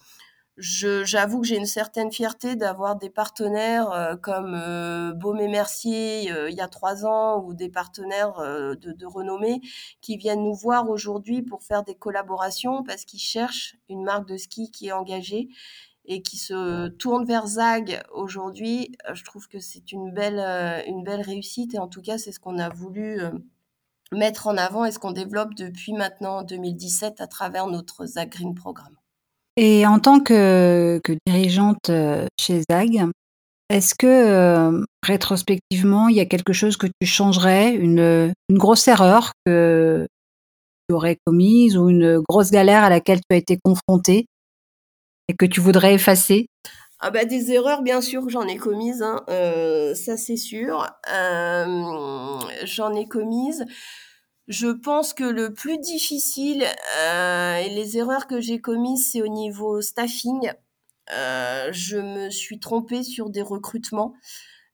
J'avoue 0.60 1.40
que 1.40 1.48
j'ai 1.48 1.56
une 1.56 1.66
certaine 1.66 2.12
fierté 2.12 2.58
d'avoir 2.58 2.98
des 2.98 3.10
partenaires 3.10 3.92
euh, 3.92 4.16
comme 4.18 4.54
euh, 4.56 5.14
et 5.40 5.48
Mercier 5.48 6.30
euh, 6.34 6.50
il 6.50 6.58
y 6.58 6.60
a 6.60 6.68
trois 6.68 7.06
ans 7.06 7.42
ou 7.46 7.54
des 7.54 7.70
partenaires 7.70 8.38
euh, 8.40 8.76
de, 8.76 9.06
renommée 9.06 9.62
qui 10.02 10.18
viennent 10.18 10.44
nous 10.44 10.56
voir 10.56 10.90
aujourd'hui 10.90 11.44
pour 11.44 11.64
faire 11.64 11.84
des 11.84 11.96
collaborations 11.96 12.84
parce 12.84 13.06
qu'ils 13.06 13.22
cherchent 13.22 13.78
une 13.88 14.04
marque 14.04 14.28
de 14.28 14.36
ski 14.36 14.70
qui 14.70 14.88
est 14.88 14.92
engagée 14.92 15.48
et 16.06 16.22
qui 16.22 16.38
se 16.38 16.88
tourne 16.88 17.26
vers 17.26 17.48
Zag 17.48 18.02
aujourd'hui. 18.12 18.96
Je 19.14 19.24
trouve 19.24 19.48
que 19.48 19.60
c'est 19.60 19.92
une 19.92 20.12
belle, 20.12 20.40
une 20.88 21.04
belle 21.04 21.22
réussite 21.22 21.76
et 21.76 21.80
en 21.80 21.88
tout 21.88 22.02
cas 22.02 22.18
c'est 22.18 22.32
ce 22.32 22.40
qu'on 22.40 22.58
a 22.58 22.70
voulu 22.70 23.22
mettre 24.12 24.48
en 24.48 24.58
avant 24.58 24.86
et 24.86 24.92
ce 24.92 25.00
qu'on 25.00 25.12
développe 25.12 25.54
depuis 25.56 25.94
maintenant 25.94 26.44
2017 26.44 27.22
à 27.22 27.28
travers 27.28 27.68
notre 27.68 28.06
Zag 28.06 28.30
Green 28.30 28.56
Programme. 28.56 28.96
Et 29.58 29.86
en 29.86 30.00
tant 30.00 30.20
que, 30.20 31.00
que 31.04 31.14
dirigeante 31.26 31.90
euh, 31.90 32.26
chez 32.40 32.62
ZAG, 32.70 33.10
est-ce 33.70 33.94
que 33.94 34.08
euh, 34.08 34.86
rétrospectivement, 35.04 36.08
il 36.08 36.16
y 36.16 36.22
a 36.22 36.26
quelque 36.26 36.54
chose 36.54 36.78
que 36.78 36.88
tu 36.88 37.06
changerais, 37.06 37.74
une, 37.74 38.34
une 38.50 38.58
grosse 38.58 38.88
erreur 38.88 39.34
que 39.46 40.08
tu 40.88 40.96
aurais 40.96 41.18
commise 41.26 41.78
ou 41.78 41.90
une 41.90 42.22
grosse 42.28 42.52
galère 42.52 42.84
à 42.84 42.90
laquelle 42.90 43.20
tu 43.20 43.36
as 43.36 43.38
été 43.38 43.60
confrontée 43.64 44.26
et 45.30 45.36
que 45.36 45.46
tu 45.46 45.62
voudrais 45.62 45.94
effacer? 45.94 46.48
Ah 47.00 47.12
bah 47.12 47.24
des 47.24 47.54
erreurs, 47.54 47.82
bien 47.82 48.02
sûr, 48.02 48.28
j'en 48.28 48.46
ai 48.46 48.58
commises, 48.58 49.02
hein, 49.02 49.24
euh, 49.30 49.96
ça 49.96 50.18
c'est 50.18 50.36
sûr. 50.36 50.86
Euh, 51.14 52.40
j'en 52.66 52.94
ai 52.94 53.08
commises. 53.08 53.64
Je 54.50 54.68
pense 54.68 55.14
que 55.14 55.24
le 55.24 55.54
plus 55.54 55.78
difficile 55.78 56.66
euh, 57.06 57.56
et 57.58 57.70
les 57.70 57.98
erreurs 57.98 58.28
que 58.28 58.42
j'ai 58.42 58.60
commises, 58.60 59.12
c'est 59.12 59.22
au 59.22 59.28
niveau 59.28 59.82
staffing. 59.82 60.52
Je 61.10 61.98
me 61.98 62.30
suis 62.30 62.60
trompée 62.60 63.04
sur 63.04 63.30
des 63.30 63.44
recrutements. 63.44 64.14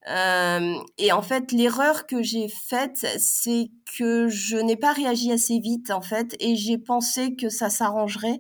Et 0.08 1.12
en 1.12 1.22
fait, 1.22 1.52
l'erreur 1.52 2.08
que 2.08 2.24
j'ai 2.24 2.48
faite, 2.48 3.06
c'est 3.20 3.70
que 3.98 4.30
je 4.30 4.56
n'ai 4.56 4.78
pas 4.78 4.94
réagi 4.94 5.32
assez 5.32 5.60
vite, 5.60 5.92
en 5.92 6.02
fait, 6.02 6.36
et 6.40 6.56
j'ai 6.56 6.78
pensé 6.78 7.36
que 7.36 7.50
ça 7.50 7.70
s'arrangerait. 7.70 8.40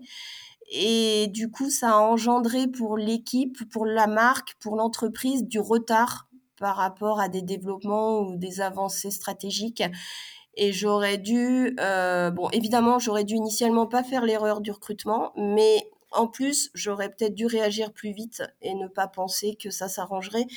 Et 0.72 1.27
du 1.27 1.51
coup, 1.51 1.69
ça 1.69 1.91
a 1.91 2.00
engendré 2.00 2.67
pour 2.67 2.98
l'équipe, 2.98 3.69
pour 3.69 3.86
la 3.86 4.07
marque, 4.07 4.55
pour 4.60 4.75
l'entreprise, 4.75 5.43
du 5.43 5.60
retard 5.60 6.27
par 6.57 6.77
rapport 6.77 7.19
à 7.19 7.29
des 7.29 7.41
développements 7.41 8.22
ou 8.22 8.38
des 8.38 8.62
avancées 8.62 9.12
stratégiques. 9.12 9.84
Et 10.55 10.72
j'aurais 10.72 11.17
dû, 11.17 11.75
euh, 11.79 12.31
bon, 12.31 12.50
évidemment, 12.51 12.98
j'aurais 12.98 13.25
dû 13.25 13.36
initialement 13.36 13.88
pas 13.88 14.03
faire 14.03 14.24
l'erreur 14.24 14.62
du 14.62 14.72
recrutement, 14.72 15.34
mais 15.36 15.89
en 16.12 16.27
plus, 16.27 16.69
j'aurais 16.74 17.10
peut-être 17.10 17.36
dû 17.36 17.45
réagir 17.45 17.91
plus 17.91 18.12
vite 18.12 18.41
et 18.62 18.74
ne 18.74 18.88
pas 18.88 19.07
penser 19.07 19.57
que 19.62 19.69
ça 19.69 19.89
s'arrangerait 19.89 20.48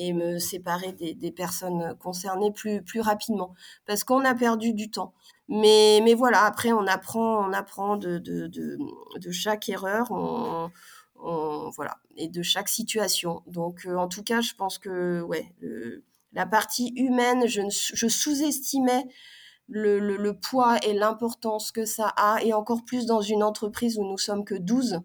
et 0.00 0.12
me 0.14 0.38
séparer 0.38 0.92
des, 0.92 1.30
personnes 1.30 1.94
concernées 2.00 2.52
plus, 2.52 2.82
plus 2.82 3.00
rapidement, 3.00 3.54
parce 3.86 4.02
qu'on 4.02 4.24
a 4.24 4.34
perdu 4.34 4.72
du 4.72 4.90
temps. 4.90 5.12
Mais, 5.48 6.00
mais 6.02 6.14
voilà, 6.14 6.44
après, 6.44 6.72
on 6.72 6.86
apprend, 6.86 7.46
on 7.46 7.52
apprend 7.52 7.96
de, 7.96 8.18
de, 8.18 8.46
de, 8.48 9.30
chaque 9.30 9.68
erreur. 9.68 10.10
On, 10.10 10.70
voilà, 11.76 11.98
et 12.16 12.28
de 12.28 12.42
chaque 12.42 12.68
situation. 12.70 13.42
Donc, 13.46 13.84
euh, 13.84 13.96
en 13.96 14.08
tout 14.08 14.22
cas, 14.22 14.40
je 14.40 14.54
pense 14.54 14.78
que 14.78 15.20
ouais, 15.20 15.52
la 16.32 16.46
partie 16.46 16.94
humaine, 16.96 17.46
je, 17.46 17.60
je 17.68 18.08
sous-estimais 18.08 19.06
le, 19.68 19.98
le, 19.98 20.16
le 20.16 20.34
poids 20.34 20.78
et 20.82 20.94
l'importance 20.94 21.72
que 21.72 21.84
ça 21.84 22.08
a, 22.16 22.42
et 22.42 22.54
encore 22.54 22.84
plus 22.86 23.04
dans 23.04 23.20
une 23.20 23.42
entreprise 23.42 23.98
où 23.98 24.04
nous 24.04 24.18
sommes 24.18 24.44
que 24.46 24.54
12 24.54 25.00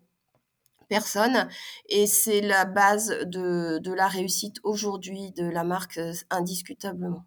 personnes. 0.88 1.48
Et 1.90 2.08
c'est 2.08 2.42
la 2.42 2.66
base 2.66 3.16
de, 3.26 3.80
de 3.80 3.94
la 3.94 4.08
réussite 4.08 4.58
aujourd'hui 4.64 5.32
de 5.32 5.46
la 5.46 5.64
marque, 5.64 5.98
euh, 5.98 6.14
indiscutablement. 6.30 7.26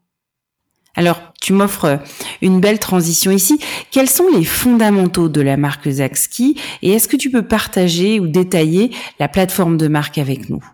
Alors, 0.95 1.33
tu 1.41 1.53
m'offres 1.53 2.01
une 2.43 2.61
belle 2.61 2.81
transition 2.81 3.31
ici. 3.31 3.61
Quels 3.93 4.11
sont 4.11 4.29
les 4.35 4.45
fondamentaux 4.45 5.29
de 5.29 5.41
la 5.41 5.57
marque 5.57 5.89
Zaxki 5.89 6.61
et 6.83 6.91
est-ce 6.91 7.07
que 7.07 7.17
tu 7.17 7.31
peux 7.31 7.47
partager 7.47 8.19
ou 8.19 8.27
détailler 8.27 8.93
la 9.21 9.29
plateforme 9.29 9.77
de 9.77 9.87
marque 9.87 10.19
avec 10.19 10.49
nous? 10.49 10.65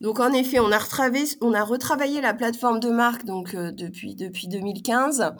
Donc 0.00 0.18
en 0.20 0.32
effet, 0.32 0.58
on 0.58 0.72
a 0.72 0.78
retravaillé, 0.78 1.26
on 1.42 1.52
a 1.54 1.62
retravaillé 1.62 2.20
la 2.20 2.34
plateforme 2.34 2.80
de 2.80 2.90
marque 2.90 3.24
donc 3.24 3.54
euh, 3.54 3.70
depuis 3.70 4.16
depuis 4.16 4.48
2015 4.48 5.32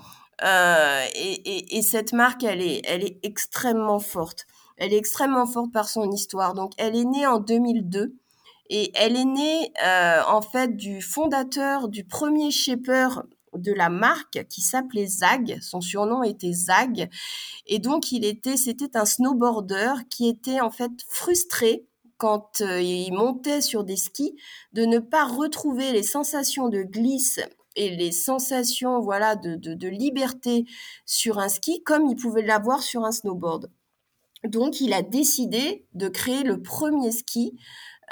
euh, 0.45 1.05
et, 1.15 1.33
et, 1.33 1.79
et, 1.79 1.83
cette 1.83 2.13
marque 2.13 2.45
elle 2.45 2.63
est 2.63 2.81
elle 2.85 3.03
est 3.03 3.19
extrêmement 3.25 3.99
forte. 3.99 4.47
Elle 4.77 4.93
est 4.93 4.99
extrêmement 4.99 5.47
forte 5.47 5.73
par 5.73 5.89
son 5.89 6.11
histoire. 6.11 6.55
Donc 6.55 6.73
elle 6.79 6.97
est 6.97 7.05
née 7.05 7.27
en 7.27 7.39
2002 7.39 8.15
et 8.71 8.91
elle 8.95 9.17
est 9.17 9.25
née 9.25 9.73
euh, 9.85 10.23
en 10.29 10.43
fait 10.43 10.77
du 10.77 11.03
fondateur 11.03 11.89
du 11.89 12.05
premier 12.05 12.51
shaper 12.51 13.23
de 13.55 13.73
la 13.73 13.91
marque 13.91 14.47
qui 14.49 14.63
s'appelait 14.63 15.07
Zag. 15.07 15.59
Son 15.61 15.81
surnom 15.81 16.23
était 16.23 16.53
Zag 16.53 17.11
et 17.67 17.79
donc 17.79 18.13
il 18.13 18.25
était 18.25 18.57
c'était 18.57 18.97
un 18.97 19.05
snowboarder 19.05 19.93
qui 20.09 20.29
était 20.29 20.61
en 20.61 20.71
fait 20.71 20.93
frustré 21.09 21.87
quand 22.17 22.61
euh, 22.61 22.81
il 22.81 23.13
montait 23.13 23.61
sur 23.61 23.83
des 23.83 23.97
skis, 23.97 24.37
de 24.73 24.85
ne 24.85 25.01
pas 25.01 25.25
retrouver 25.25 25.91
les 25.91 26.05
sensations 26.05 26.69
de 26.69 26.83
glisse 26.83 27.41
et 27.75 27.91
les 27.97 28.13
sensations 28.13 29.01
voilà 29.01 29.35
de, 29.35 29.57
de, 29.57 29.75
de 29.75 29.89
liberté 29.89 30.67
sur 31.05 31.39
un 31.39 31.49
ski 31.49 31.83
comme 31.83 32.07
il 32.07 32.17
pouvait 32.17 32.43
l'avoir 32.43 32.83
sur 32.83 33.05
un 33.05 33.13
snowboard. 33.13 33.71
Donc 34.47 34.81
il 34.81 34.93
a 34.93 35.03
décidé 35.03 35.87
de 35.95 36.09
créer 36.09 36.43
le 36.43 36.63
premier 36.63 37.13
ski 37.13 37.57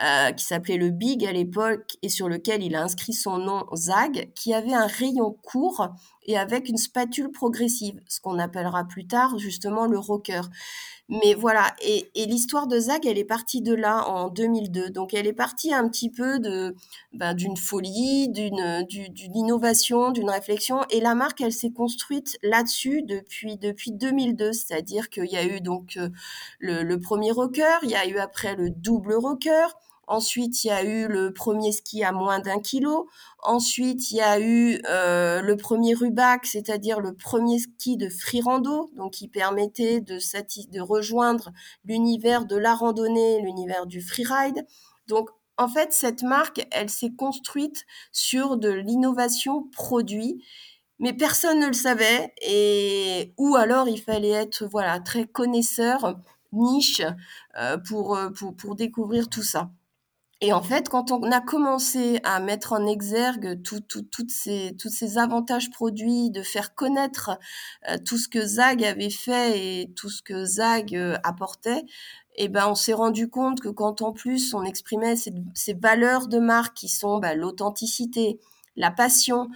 euh, 0.03 0.33
qui 0.33 0.45
s'appelait 0.45 0.79
le 0.79 0.91
Big 0.91 1.27
à 1.27 1.33
l'époque 1.33 1.99
et 2.03 2.09
sur 2.09 2.29
lequel 2.29 2.63
il 2.63 2.75
a 2.75 2.83
inscrit 2.83 3.13
son 3.13 3.39
nom 3.39 3.67
Zag, 3.75 4.33
qui 4.35 4.55
avait 4.55 4.73
un 4.73 4.87
rayon 4.87 5.37
court 5.43 5.89
et 6.31 6.39
avec 6.39 6.69
une 6.69 6.77
spatule 6.77 7.31
progressive, 7.31 8.01
ce 8.09 8.21
qu'on 8.21 8.39
appellera 8.39 8.85
plus 8.85 9.07
tard 9.07 9.39
justement 9.39 9.87
le 9.87 9.99
rocker. 9.99 10.43
Mais 11.09 11.35
voilà, 11.35 11.75
et, 11.83 12.09
l'histoire 12.15 12.69
de 12.69 12.79
Zag, 12.79 13.05
elle 13.05 13.19
est 13.19 13.25
partie 13.25 13.63
de 13.63 13.75
là 13.75 14.09
en 14.09 14.29
2002. 14.29 14.91
Donc 14.91 15.13
elle 15.13 15.27
est 15.27 15.33
partie 15.33 15.75
un 15.75 15.89
petit 15.89 16.09
peu 16.09 16.39
de 16.39 16.77
ben, 17.13 17.35
d'une 17.35 17.57
folie, 17.57 18.29
d'une 18.29 18.87
innovation, 19.35 20.13
d'une 20.13 20.31
réflexion. 20.31 20.83
Et 20.91 21.01
la 21.01 21.17
marque, 21.17 21.41
elle 21.41 21.53
s'est 21.53 21.73
construite 21.73 22.39
là-dessus 22.45 23.03
depuis 23.03 23.57
depuis 23.57 23.91
2002. 23.91 24.53
C'est-à-dire 24.53 25.11
qu'il 25.11 25.27
y 25.27 25.37
a 25.37 25.45
eu 25.45 25.61
donc 25.61 25.97
euh, 25.97 26.11
le 26.61 26.97
premier 26.99 27.33
rocker, 27.33 27.79
il 27.83 27.91
y 27.91 27.97
a 27.97 28.07
eu 28.07 28.19
après 28.19 28.55
le 28.55 28.71
double 28.71 29.15
rocker. 29.15 29.67
Ensuite, 30.11 30.65
il 30.65 30.67
y 30.67 30.71
a 30.73 30.83
eu 30.83 31.07
le 31.07 31.33
premier 31.33 31.71
ski 31.71 32.03
à 32.03 32.11
moins 32.11 32.41
d'un 32.41 32.59
kilo. 32.59 33.09
Ensuite, 33.45 34.11
il 34.11 34.17
y 34.17 34.21
a 34.21 34.41
eu 34.41 34.83
euh, 34.89 35.41
le 35.41 35.57
premier 35.57 35.95
rubac, 35.95 36.47
c'est-à-dire 36.47 36.99
le 36.99 37.15
premier 37.15 37.61
ski 37.61 37.97
de 37.97 38.09
free 38.09 38.41
rando, 38.41 38.91
donc 38.97 39.13
qui 39.13 39.29
permettait 39.29 40.01
de, 40.01 40.81
rejoindre 40.81 41.53
l'univers 41.85 42.45
de 42.45 42.57
la 42.57 42.75
randonnée, 42.75 43.41
l'univers 43.41 43.87
du 43.87 44.03
freeride. 44.03 44.67
Donc, 45.07 45.31
en 45.57 45.69
fait, 45.69 45.93
cette 45.93 46.25
marque, 46.25 46.67
elle 46.73 46.91
s'est 46.91 47.13
construite 47.17 47.87
sur 48.11 48.57
de 48.57 48.69
l'innovation 48.69 49.63
produit 49.71 50.43
mais 51.03 51.15
personne 51.15 51.61
ne 51.61 51.67
le 51.67 51.73
savait 51.73 52.35
et 52.43 53.33
ou 53.39 53.57
alors 53.57 53.89
il 53.89 54.03
fallait 54.03 54.29
être 54.29 54.67
voilà 54.67 55.01
très 55.01 55.25
connaisseur 55.25 56.19
niche 56.53 57.01
euh, 57.57 57.79
euh, 57.93 58.31
pour 58.59 58.75
découvrir 58.75 59.31
tout 59.31 59.43
ça. 59.43 59.71
Et 60.43 60.55
en 60.55 60.63
fait, 60.63 60.89
quand 60.89 61.11
on 61.11 61.31
a 61.31 61.41
commencé 61.43 62.19
à 62.25 62.41
mettre 62.41 62.73
en 62.73 62.87
exergue 62.87 63.63
tout, 63.63 63.81
tout, 63.81 64.03
toutes 64.03 64.31
ces, 64.31 64.75
tous 64.81 64.89
ces 64.89 65.19
avantages 65.19 65.71
produits, 65.71 66.31
de 66.31 66.43
faire 66.43 66.75
connaître 66.75 67.39
euh, 67.89 67.99
tout 67.99 68.17
ce 68.17 68.27
que 68.27 68.45
Zag 68.45 68.83
avait 68.83 69.11
fait 69.11 69.83
et 69.83 69.93
tout 69.95 70.09
ce 70.09 70.23
que 70.23 70.47
Zag 70.47 70.97
euh, 70.97 71.19
apportait, 71.25 71.85
eh 72.37 72.49
ben 72.49 72.69
on 72.69 72.75
s'est 72.75 72.95
rendu 72.95 73.29
compte 73.29 73.61
que 73.61 73.69
quand 73.69 74.01
en 74.01 74.13
plus 74.13 74.55
on 74.55 74.63
exprimait 74.63 75.17
ces, 75.17 75.35
ces 75.55 75.75
valeurs 75.75 76.27
de 76.27 76.39
marque 76.39 76.75
qui 76.75 76.89
sont 76.89 77.19
bah, 77.19 77.35
l'authenticité, 77.35 78.41
la 78.77 78.91
passion 78.91 79.49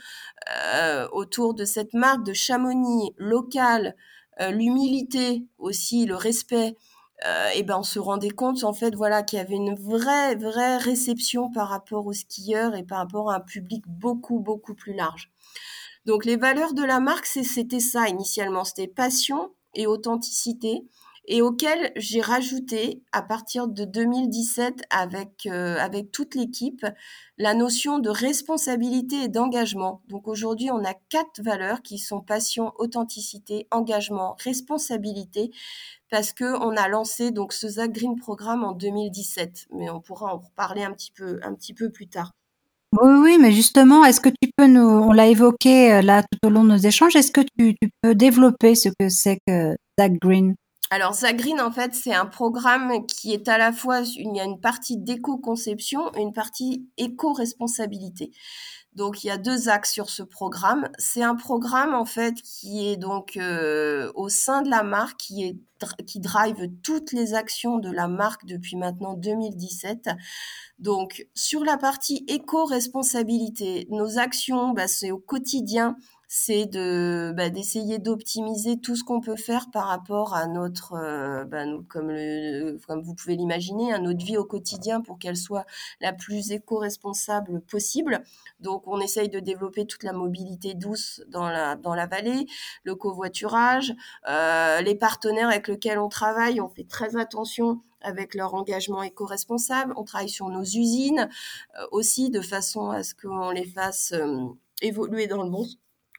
euh, 0.74 1.08
autour 1.12 1.54
de 1.54 1.64
cette 1.64 1.94
marque 1.94 2.24
de 2.24 2.34
Chamonix 2.34 3.12
locale, 3.16 3.96
euh, 4.40 4.50
l'humilité 4.50 5.44
aussi, 5.58 6.06
le 6.06 6.16
respect, 6.16 6.76
euh, 7.24 7.48
et 7.54 7.62
ben 7.62 7.78
on 7.78 7.82
se 7.84 7.98
rendait 7.98 8.30
compte 8.30 8.64
en 8.64 8.72
fait 8.72 8.94
voilà 8.94 9.22
qu'il 9.22 9.38
y 9.38 9.42
avait 9.42 9.54
une 9.54 9.74
vraie 9.74 10.34
vraie 10.34 10.78
réception 10.78 11.50
par 11.50 11.68
rapport 11.68 12.06
aux 12.06 12.12
skieurs 12.12 12.74
et 12.74 12.82
par 12.82 12.98
rapport 12.98 13.30
à 13.30 13.36
un 13.36 13.40
public 13.40 13.84
beaucoup 13.86 14.40
beaucoup 14.40 14.74
plus 14.74 14.94
large. 14.94 15.30
Donc 16.06 16.24
les 16.24 16.36
valeurs 16.36 16.74
de 16.74 16.82
la 16.82 17.00
marque 17.00 17.26
c'était 17.26 17.80
ça 17.80 18.08
initialement, 18.08 18.64
c'était 18.64 18.88
passion 18.88 19.52
et 19.74 19.86
authenticité 19.86 20.84
et 21.26 21.42
auquel 21.42 21.92
j'ai 21.96 22.20
rajouté 22.20 23.02
à 23.12 23.22
partir 23.22 23.68
de 23.68 23.84
2017 23.84 24.82
avec 24.90 25.46
euh, 25.46 25.76
avec 25.78 26.10
toute 26.12 26.34
l'équipe 26.34 26.86
la 27.38 27.54
notion 27.54 27.98
de 27.98 28.10
responsabilité 28.10 29.24
et 29.24 29.28
d'engagement. 29.28 30.02
Donc 30.08 30.28
aujourd'hui, 30.28 30.70
on 30.70 30.84
a 30.84 30.94
quatre 31.08 31.42
valeurs 31.42 31.82
qui 31.82 31.98
sont 31.98 32.20
passion, 32.20 32.72
authenticité, 32.78 33.66
engagement, 33.70 34.36
responsabilité 34.42 35.50
parce 36.10 36.32
que 36.32 36.44
on 36.62 36.76
a 36.76 36.88
lancé 36.88 37.30
donc 37.30 37.52
ce 37.52 37.68
Zach 37.68 37.92
Green 37.92 38.16
programme 38.16 38.62
en 38.62 38.72
2017, 38.72 39.68
mais 39.72 39.90
on 39.90 40.00
pourra 40.00 40.34
en 40.34 40.38
reparler 40.38 40.82
un 40.82 40.92
petit 40.92 41.12
peu 41.12 41.40
un 41.42 41.54
petit 41.54 41.74
peu 41.74 41.90
plus 41.90 42.06
tard. 42.06 42.32
Oui, 43.00 43.12
oui, 43.22 43.38
mais 43.40 43.50
justement, 43.50 44.04
est-ce 44.04 44.20
que 44.20 44.28
tu 44.28 44.50
peux 44.56 44.68
nous, 44.68 44.80
on 44.80 45.10
l'a 45.10 45.26
évoqué 45.26 45.92
euh, 45.94 46.02
là 46.02 46.22
tout 46.22 46.46
au 46.46 46.50
long 46.50 46.62
de 46.62 46.68
nos 46.68 46.76
échanges, 46.76 47.16
est-ce 47.16 47.32
que 47.32 47.40
tu, 47.40 47.74
tu 47.80 47.90
peux 48.02 48.14
développer 48.14 48.76
ce 48.76 48.88
que 48.88 49.08
c'est 49.08 49.38
que 49.48 49.76
Zach 49.98 50.12
Green? 50.20 50.54
Alors 50.90 51.14
Zagreen, 51.14 51.60
en 51.60 51.70
fait, 51.70 51.94
c'est 51.94 52.14
un 52.14 52.26
programme 52.26 53.06
qui 53.06 53.32
est 53.32 53.48
à 53.48 53.58
la 53.58 53.72
fois, 53.72 54.00
il 54.00 54.36
y 54.36 54.40
a 54.40 54.44
une 54.44 54.60
partie 54.60 54.98
d'éco-conception 54.98 56.12
et 56.14 56.20
une 56.20 56.32
partie 56.32 56.88
éco-responsabilité. 56.98 58.32
Donc 58.94 59.24
il 59.24 59.26
y 59.26 59.30
a 59.30 59.38
deux 59.38 59.68
axes 59.68 59.92
sur 59.92 60.08
ce 60.08 60.22
programme. 60.22 60.88
C'est 60.98 61.22
un 61.22 61.34
programme 61.34 61.94
en 61.94 62.04
fait 62.04 62.34
qui 62.34 62.86
est 62.86 62.96
donc 62.96 63.36
euh, 63.36 64.12
au 64.14 64.28
sein 64.28 64.62
de 64.62 64.70
la 64.70 64.82
marque, 64.84 65.18
qui 65.18 65.44
est 65.44 65.56
qui 66.06 66.20
drive 66.20 66.68
toutes 66.82 67.12
les 67.12 67.34
actions 67.34 67.78
de 67.78 67.90
la 67.90 68.08
marque 68.08 68.46
depuis 68.46 68.76
maintenant 68.76 69.14
2017. 69.14 70.10
Donc 70.78 71.26
sur 71.34 71.64
la 71.64 71.76
partie 71.76 72.24
éco-responsabilité, 72.28 73.86
nos 73.90 74.18
actions, 74.18 74.70
bah, 74.70 74.88
c'est 74.88 75.10
au 75.10 75.18
quotidien 75.18 75.96
c'est 76.36 76.66
de 76.66 77.32
bah, 77.36 77.48
d'essayer 77.48 78.00
d'optimiser 78.00 78.80
tout 78.80 78.96
ce 78.96 79.04
qu'on 79.04 79.20
peut 79.20 79.36
faire 79.36 79.70
par 79.70 79.86
rapport 79.86 80.34
à 80.34 80.48
notre 80.48 80.94
euh, 80.94 81.44
bah, 81.44 81.62
comme 81.88 83.02
vous 83.02 83.14
pouvez 83.14 83.36
l'imaginer 83.36 83.92
à 83.92 84.00
notre 84.00 84.24
vie 84.24 84.36
au 84.36 84.44
quotidien 84.44 85.00
pour 85.00 85.20
qu'elle 85.20 85.36
soit 85.36 85.64
la 86.00 86.12
plus 86.12 86.50
éco-responsable 86.50 87.60
possible 87.60 88.20
donc 88.58 88.82
on 88.88 88.98
essaye 88.98 89.28
de 89.28 89.38
développer 89.38 89.86
toute 89.86 90.02
la 90.02 90.12
mobilité 90.12 90.74
douce 90.74 91.22
dans 91.28 91.48
la 91.48 91.76
dans 91.76 91.94
la 91.94 92.06
vallée 92.06 92.46
le 92.82 92.96
covoiturage 92.96 93.94
euh, 94.28 94.80
les 94.80 94.96
partenaires 94.96 95.50
avec 95.50 95.68
lesquels 95.68 96.00
on 96.00 96.08
travaille 96.08 96.60
on 96.60 96.68
fait 96.68 96.88
très 96.88 97.14
attention 97.14 97.80
avec 98.00 98.34
leur 98.34 98.52
engagement 98.52 99.02
éco-responsable. 99.02 99.94
On 99.96 100.04
travaille 100.04 100.28
sur 100.28 100.50
nos 100.50 100.62
usines 100.62 101.30
euh, 101.78 101.86
aussi 101.92 102.28
de 102.28 102.40
façon 102.40 102.90
à 102.90 103.02
ce 103.04 103.14
qu'on 103.14 103.50
les 103.50 103.64
fasse 103.64 104.12
évoluer 104.82 105.26
dans 105.26 105.42
le 105.42 105.48
bon, 105.48 105.66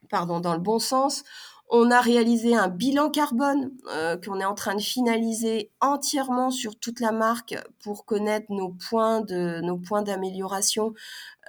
pardon, 0.09 0.39
dans 0.39 0.53
le 0.53 0.59
bon 0.59 0.79
sens. 0.79 1.23
On 1.69 1.89
a 1.89 1.99
réalisé 1.99 2.55
un 2.55 2.67
bilan 2.67 3.09
carbone 3.09 3.71
euh, 3.91 4.17
qu'on 4.17 4.39
est 4.39 4.45
en 4.45 4.53
train 4.53 4.75
de 4.75 4.81
finaliser 4.81 5.71
entièrement 5.81 6.51
sur 6.51 6.77
toute 6.77 6.99
la 6.99 7.11
marque 7.11 7.55
pour 7.83 8.05
connaître 8.05 8.45
nos 8.51 8.69
points 8.69 9.21
d'amélioration 10.03 10.93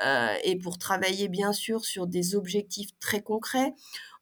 euh, 0.04 0.34
et 0.42 0.56
pour 0.56 0.78
travailler 0.78 1.28
bien 1.28 1.52
sûr 1.52 1.84
sur 1.84 2.06
des 2.06 2.34
objectifs 2.34 2.98
très 2.98 3.20
concrets. 3.20 3.74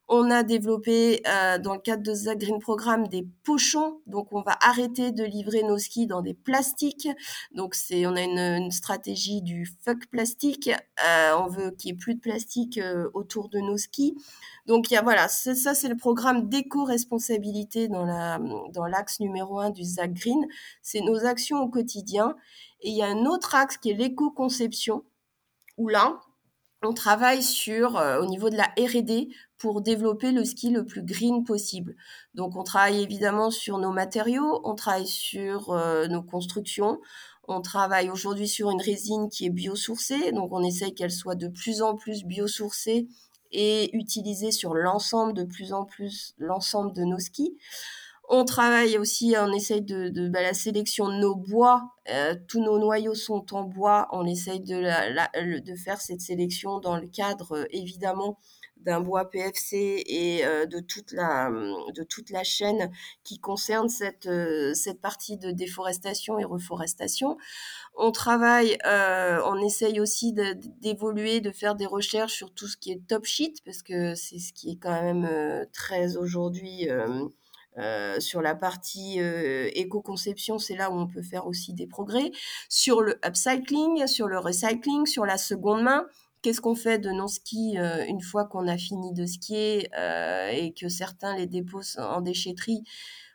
On 0.07 0.29
a 0.29 0.43
développé 0.43 1.23
euh, 1.27 1.57
dans 1.57 1.73
le 1.73 1.79
cadre 1.79 2.03
de 2.03 2.13
The 2.13 2.37
Green 2.37 2.59
Programme 2.59 3.07
des 3.07 3.27
pochons, 3.43 4.01
donc 4.05 4.31
on 4.33 4.41
va 4.41 4.55
arrêter 4.61 5.11
de 5.11 5.23
livrer 5.23 5.63
nos 5.63 5.79
skis 5.79 6.05
dans 6.05 6.21
des 6.21 6.35
plastiques. 6.35 7.07
Donc 7.53 7.73
c'est, 7.73 8.05
on 8.05 8.15
a 8.15 8.21
une, 8.21 8.69
stratégie 8.69 9.41
du 9.41 9.67
fuck 9.83 10.05
plastique. 10.11 10.69
Euh, 10.69 11.31
on 11.39 11.47
veut 11.47 11.71
qu'il 11.71 11.89
y 11.89 11.93
ait 11.93 11.97
plus 11.97 12.13
de 12.13 12.19
plastique 12.19 12.77
euh, 12.77 13.09
autour 13.15 13.49
de 13.49 13.59
nos 13.59 13.77
skis. 13.77 14.15
Donc 14.67 14.91
y 14.91 14.95
a 14.95 15.01
voilà, 15.01 15.27
ça 15.27 15.73
c'est 15.73 15.89
le 15.89 15.97
programme 15.97 16.49
d'éco-responsabilité 16.49 17.87
dans 17.87 18.05
la 18.05 18.39
dans 18.73 18.85
l'axe 18.85 19.19
numéro 19.19 19.59
un 19.59 19.71
du 19.71 19.83
ZAC 19.83 20.13
Green. 20.13 20.45
C'est 20.83 21.01
nos 21.01 21.25
actions 21.25 21.61
au 21.61 21.69
quotidien. 21.69 22.35
Et 22.81 22.89
il 22.89 22.95
y 22.95 23.01
a 23.01 23.07
un 23.07 23.25
autre 23.25 23.55
axe 23.55 23.77
qui 23.77 23.89
est 23.89 23.93
l'éco-conception 23.95 25.03
où 25.77 25.89
on 26.85 26.93
travaille 26.93 27.43
sur 27.43 27.95
au 28.21 28.25
niveau 28.25 28.49
de 28.49 28.55
la 28.55 28.71
R&D 28.77 29.29
pour 29.57 29.81
développer 29.81 30.31
le 30.31 30.43
ski 30.43 30.69
le 30.69 30.85
plus 30.85 31.03
green 31.03 31.43
possible. 31.43 31.95
Donc 32.33 32.55
on 32.55 32.63
travaille 32.63 33.01
évidemment 33.01 33.51
sur 33.51 33.77
nos 33.77 33.91
matériaux, 33.91 34.61
on 34.63 34.75
travaille 34.75 35.07
sur 35.07 35.71
euh, 35.71 36.07
nos 36.07 36.21
constructions, 36.21 36.99
on 37.47 37.61
travaille 37.61 38.09
aujourd'hui 38.09 38.47
sur 38.47 38.69
une 38.69 38.81
résine 38.81 39.29
qui 39.29 39.45
est 39.45 39.49
biosourcée, 39.49 40.31
donc 40.31 40.51
on 40.51 40.63
essaye 40.63 40.93
qu'elle 40.93 41.11
soit 41.11 41.35
de 41.35 41.47
plus 41.47 41.81
en 41.81 41.95
plus 41.95 42.23
biosourcée 42.25 43.07
et 43.51 43.95
utilisée 43.95 44.51
sur 44.51 44.73
l'ensemble 44.73 45.33
de 45.33 45.43
plus 45.43 45.71
en 45.71 45.85
plus 45.85 46.33
l'ensemble 46.37 46.93
de 46.93 47.03
nos 47.03 47.19
skis. 47.19 47.55
On 48.27 48.43
travaille 48.43 48.97
aussi, 48.97 49.35
on 49.37 49.51
essaye 49.53 49.81
de, 49.81 50.09
de 50.09 50.29
bah, 50.29 50.41
la 50.41 50.53
sélection 50.53 51.09
de 51.09 51.15
nos 51.15 51.35
bois. 51.35 51.93
Euh, 52.09 52.35
tous 52.47 52.61
nos 52.61 52.79
noyaux 52.79 53.13
sont 53.13 53.53
en 53.53 53.63
bois. 53.63 54.07
On 54.11 54.25
essaye 54.25 54.61
de, 54.61 55.59
de 55.59 55.75
faire 55.75 56.01
cette 56.01 56.21
sélection 56.21 56.79
dans 56.79 56.97
le 56.97 57.07
cadre, 57.07 57.55
euh, 57.55 57.65
évidemment, 57.69 58.39
d'un 58.77 58.99
bois 58.99 59.29
PFC 59.29 60.03
et 60.05 60.45
euh, 60.45 60.65
de 60.65 60.79
toute 60.79 61.11
la 61.11 61.49
de 61.49 62.03
toute 62.03 62.29
la 62.29 62.43
chaîne 62.43 62.91
qui 63.23 63.39
concerne 63.39 63.89
cette 63.89 64.27
euh, 64.27 64.73
cette 64.75 65.01
partie 65.01 65.37
de 65.37 65.51
déforestation 65.51 66.37
et 66.39 66.43
reforestation. 66.43 67.37
On 67.95 68.11
travaille, 68.11 68.77
on 68.85 69.57
essaye 69.65 69.99
aussi 70.01 70.33
d'évoluer, 70.33 71.39
de, 71.39 71.51
faire 71.51 71.75
des 71.75 71.85
recherches 71.85 72.33
sur 72.33 72.53
tout 72.53 72.67
ce 72.67 72.75
qui 72.75 72.91
est 72.91 73.07
top 73.07 73.25
sheet 73.25 73.53
parce 73.63 73.81
que 73.81 74.13
c'est 74.15 74.39
ce 74.39 74.51
qui 74.51 74.71
est 74.71 74.75
quand 74.75 75.01
même 75.01 75.65
très 75.71 76.17
aujourd'hui 76.17 76.89
sur 78.19 78.41
la 78.41 78.55
partie 78.55 79.19
éco-conception, 79.19 80.59
c'est 80.59 80.75
là 80.75 80.91
où 80.91 80.95
on 80.95 81.07
peut 81.07 81.21
faire 81.21 81.47
aussi 81.47 81.73
des 81.73 81.87
progrès. 81.87 82.31
Sur 82.69 83.01
le 83.01 83.19
upcycling, 83.25 84.07
sur 84.07 84.27
le 84.27 84.39
recycling, 84.39 85.05
sur 85.05 85.25
la 85.25 85.37
seconde 85.37 85.83
main, 85.83 86.05
qu'est-ce 86.45 86.61
qu'on 86.61 86.75
fait 86.75 86.99
de 86.99 87.09
nos 87.09 87.27
skis 87.27 87.79
euh, 87.79 88.05
une 88.05 88.21
fois 88.21 88.45
qu'on 88.45 88.67
a 88.67 88.77
fini 88.77 89.13
de 89.13 89.25
skier 89.25 89.89
euh, 89.97 90.49
et 90.49 90.73
que 90.73 90.89
certains 90.89 91.35
les 91.35 91.47
déposent 91.47 91.97
en 91.97 92.21
déchetterie? 92.21 92.83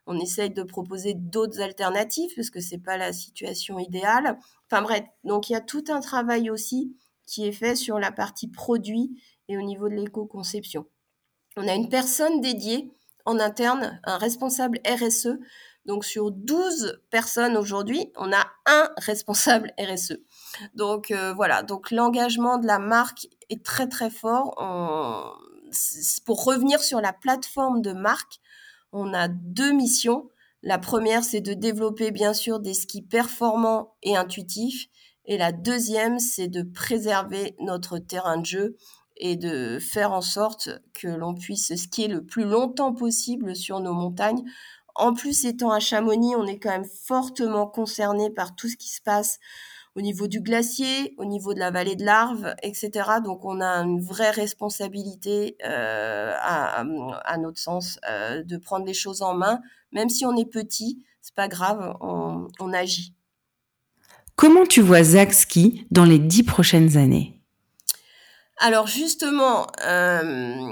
On 0.06 0.16
essaye 0.20 0.50
de 0.50 0.62
proposer 0.62 1.14
d'autres 1.14 1.60
alternatives 1.60 2.30
parce 2.36 2.50
que 2.50 2.60
c'est 2.60 2.78
pas 2.78 2.96
la 2.96 3.12
situation 3.12 3.80
idéale. 3.80 4.38
Enfin 4.70 4.82
bref, 4.82 5.02
donc 5.24 5.50
il 5.50 5.54
y 5.54 5.56
a 5.56 5.60
tout 5.60 5.82
un 5.88 5.98
travail 5.98 6.50
aussi 6.50 6.96
qui 7.26 7.48
est 7.48 7.52
fait 7.52 7.74
sur 7.74 7.98
la 7.98 8.12
partie 8.12 8.46
produit 8.46 9.20
et 9.48 9.56
au 9.56 9.62
niveau 9.62 9.88
de 9.88 9.94
l'éco-conception. 9.96 10.86
On 11.56 11.66
a 11.66 11.74
une 11.74 11.88
personne 11.88 12.40
dédiée 12.40 12.92
en 13.30 13.38
interne, 13.38 14.00
un 14.04 14.18
responsable 14.18 14.80
RSE. 14.86 15.38
Donc 15.86 16.04
sur 16.04 16.30
12 16.30 17.00
personnes 17.10 17.56
aujourd'hui, 17.56 18.12
on 18.16 18.32
a 18.32 18.46
un 18.66 18.90
responsable 18.98 19.72
RSE. 19.78 20.18
Donc 20.74 21.10
euh, 21.10 21.32
voilà, 21.32 21.62
donc 21.62 21.90
l'engagement 21.90 22.58
de 22.58 22.66
la 22.66 22.78
marque 22.78 23.28
est 23.48 23.64
très 23.64 23.88
très 23.88 24.10
fort. 24.10 24.54
Pour 26.26 26.44
revenir 26.44 26.80
sur 26.80 27.00
la 27.00 27.12
plateforme 27.12 27.80
de 27.80 27.92
marque, 27.92 28.40
on 28.92 29.14
a 29.14 29.28
deux 29.28 29.72
missions. 29.72 30.28
La 30.62 30.78
première, 30.78 31.24
c'est 31.24 31.40
de 31.40 31.54
développer 31.54 32.10
bien 32.10 32.34
sûr 32.34 32.60
des 32.60 32.74
skis 32.74 33.02
performants 33.02 33.94
et 34.02 34.16
intuitifs. 34.16 34.88
Et 35.24 35.38
la 35.38 35.52
deuxième, 35.52 36.18
c'est 36.18 36.48
de 36.48 36.62
préserver 36.62 37.54
notre 37.60 37.98
terrain 37.98 38.38
de 38.38 38.46
jeu 38.46 38.76
et 39.20 39.36
de 39.36 39.78
faire 39.78 40.12
en 40.12 40.22
sorte 40.22 40.70
que 40.94 41.06
l'on 41.06 41.34
puisse 41.34 41.74
skier 41.76 42.08
le 42.08 42.24
plus 42.24 42.44
longtemps 42.44 42.92
possible 42.92 43.54
sur 43.54 43.80
nos 43.80 43.92
montagnes. 43.92 44.42
En 44.96 45.14
plus, 45.14 45.44
étant 45.44 45.70
à 45.70 45.78
Chamonix, 45.78 46.34
on 46.34 46.46
est 46.46 46.58
quand 46.58 46.70
même 46.70 46.88
fortement 47.06 47.66
concerné 47.66 48.30
par 48.30 48.56
tout 48.56 48.68
ce 48.68 48.76
qui 48.76 48.88
se 48.88 49.00
passe 49.00 49.38
au 49.96 50.00
niveau 50.00 50.26
du 50.26 50.40
glacier, 50.40 51.14
au 51.18 51.24
niveau 51.24 51.52
de 51.52 51.58
la 51.58 51.70
vallée 51.70 51.96
de 51.96 52.04
l'Arve, 52.04 52.54
etc. 52.62 52.90
Donc 53.22 53.44
on 53.44 53.60
a 53.60 53.82
une 53.82 54.00
vraie 54.00 54.30
responsabilité 54.30 55.56
euh, 55.64 56.32
à, 56.40 56.84
notre 57.38 57.58
sens 57.58 57.98
euh, 58.08 58.42
de 58.42 58.56
prendre 58.56 58.86
les 58.86 58.94
choses 58.94 59.22
en 59.22 59.34
main, 59.34 59.60
même 59.92 60.08
si 60.08 60.24
on 60.24 60.36
est 60.36 60.48
petit, 60.48 61.04
c'est 61.20 61.34
pas 61.34 61.48
grave, 61.48 61.96
on, 62.00 62.48
on 62.60 62.72
agit. 62.72 63.14
Comment 64.36 64.64
tu 64.64 64.80
vois 64.80 65.02
Zach 65.02 65.34
Ski 65.34 65.86
dans 65.90 66.04
les 66.04 66.18
dix 66.18 66.44
prochaines 66.44 66.96
années? 66.96 67.39
Alors 68.60 68.86
justement, 68.86 69.66
euh, 69.86 70.70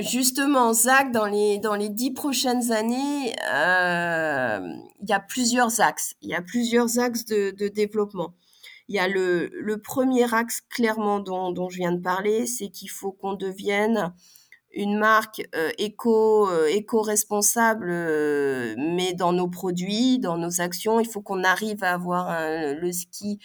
justement, 0.00 0.72
Zach, 0.72 1.12
dans 1.12 1.26
les 1.26 1.58
dans 1.58 1.74
les 1.74 1.88
dix 1.88 2.12
prochaines 2.12 2.72
années, 2.72 3.34
euh, 3.52 4.60
il 5.02 5.08
y 5.08 5.12
a 5.12 5.20
plusieurs 5.20 5.80
axes. 5.80 6.14
Il 6.22 6.30
y 6.30 6.34
a 6.34 6.42
plusieurs 6.42 6.98
axes 6.98 7.24
de, 7.24 7.50
de 7.50 7.68
développement. 7.68 8.34
Il 8.88 8.96
y 8.96 8.98
a 8.98 9.08
le, 9.08 9.48
le 9.52 9.78
premier 9.80 10.32
axe 10.34 10.60
clairement 10.68 11.20
dont, 11.20 11.50
dont 11.52 11.68
je 11.70 11.78
viens 11.78 11.92
de 11.92 12.00
parler, 12.02 12.46
c'est 12.46 12.68
qu'il 12.68 12.90
faut 12.90 13.12
qu'on 13.12 13.34
devienne 13.34 14.12
une 14.74 14.98
marque 14.98 15.42
éco 15.78 16.48
éco-responsable, 16.66 17.86
mais 18.76 19.12
dans 19.14 19.32
nos 19.32 19.48
produits, 19.48 20.18
dans 20.18 20.38
nos 20.38 20.60
actions, 20.60 21.00
il 21.00 21.08
faut 21.08 21.20
qu'on 21.20 21.44
arrive 21.44 21.84
à 21.84 21.92
avoir 21.92 22.30
le 22.48 22.92
ski 22.92 23.38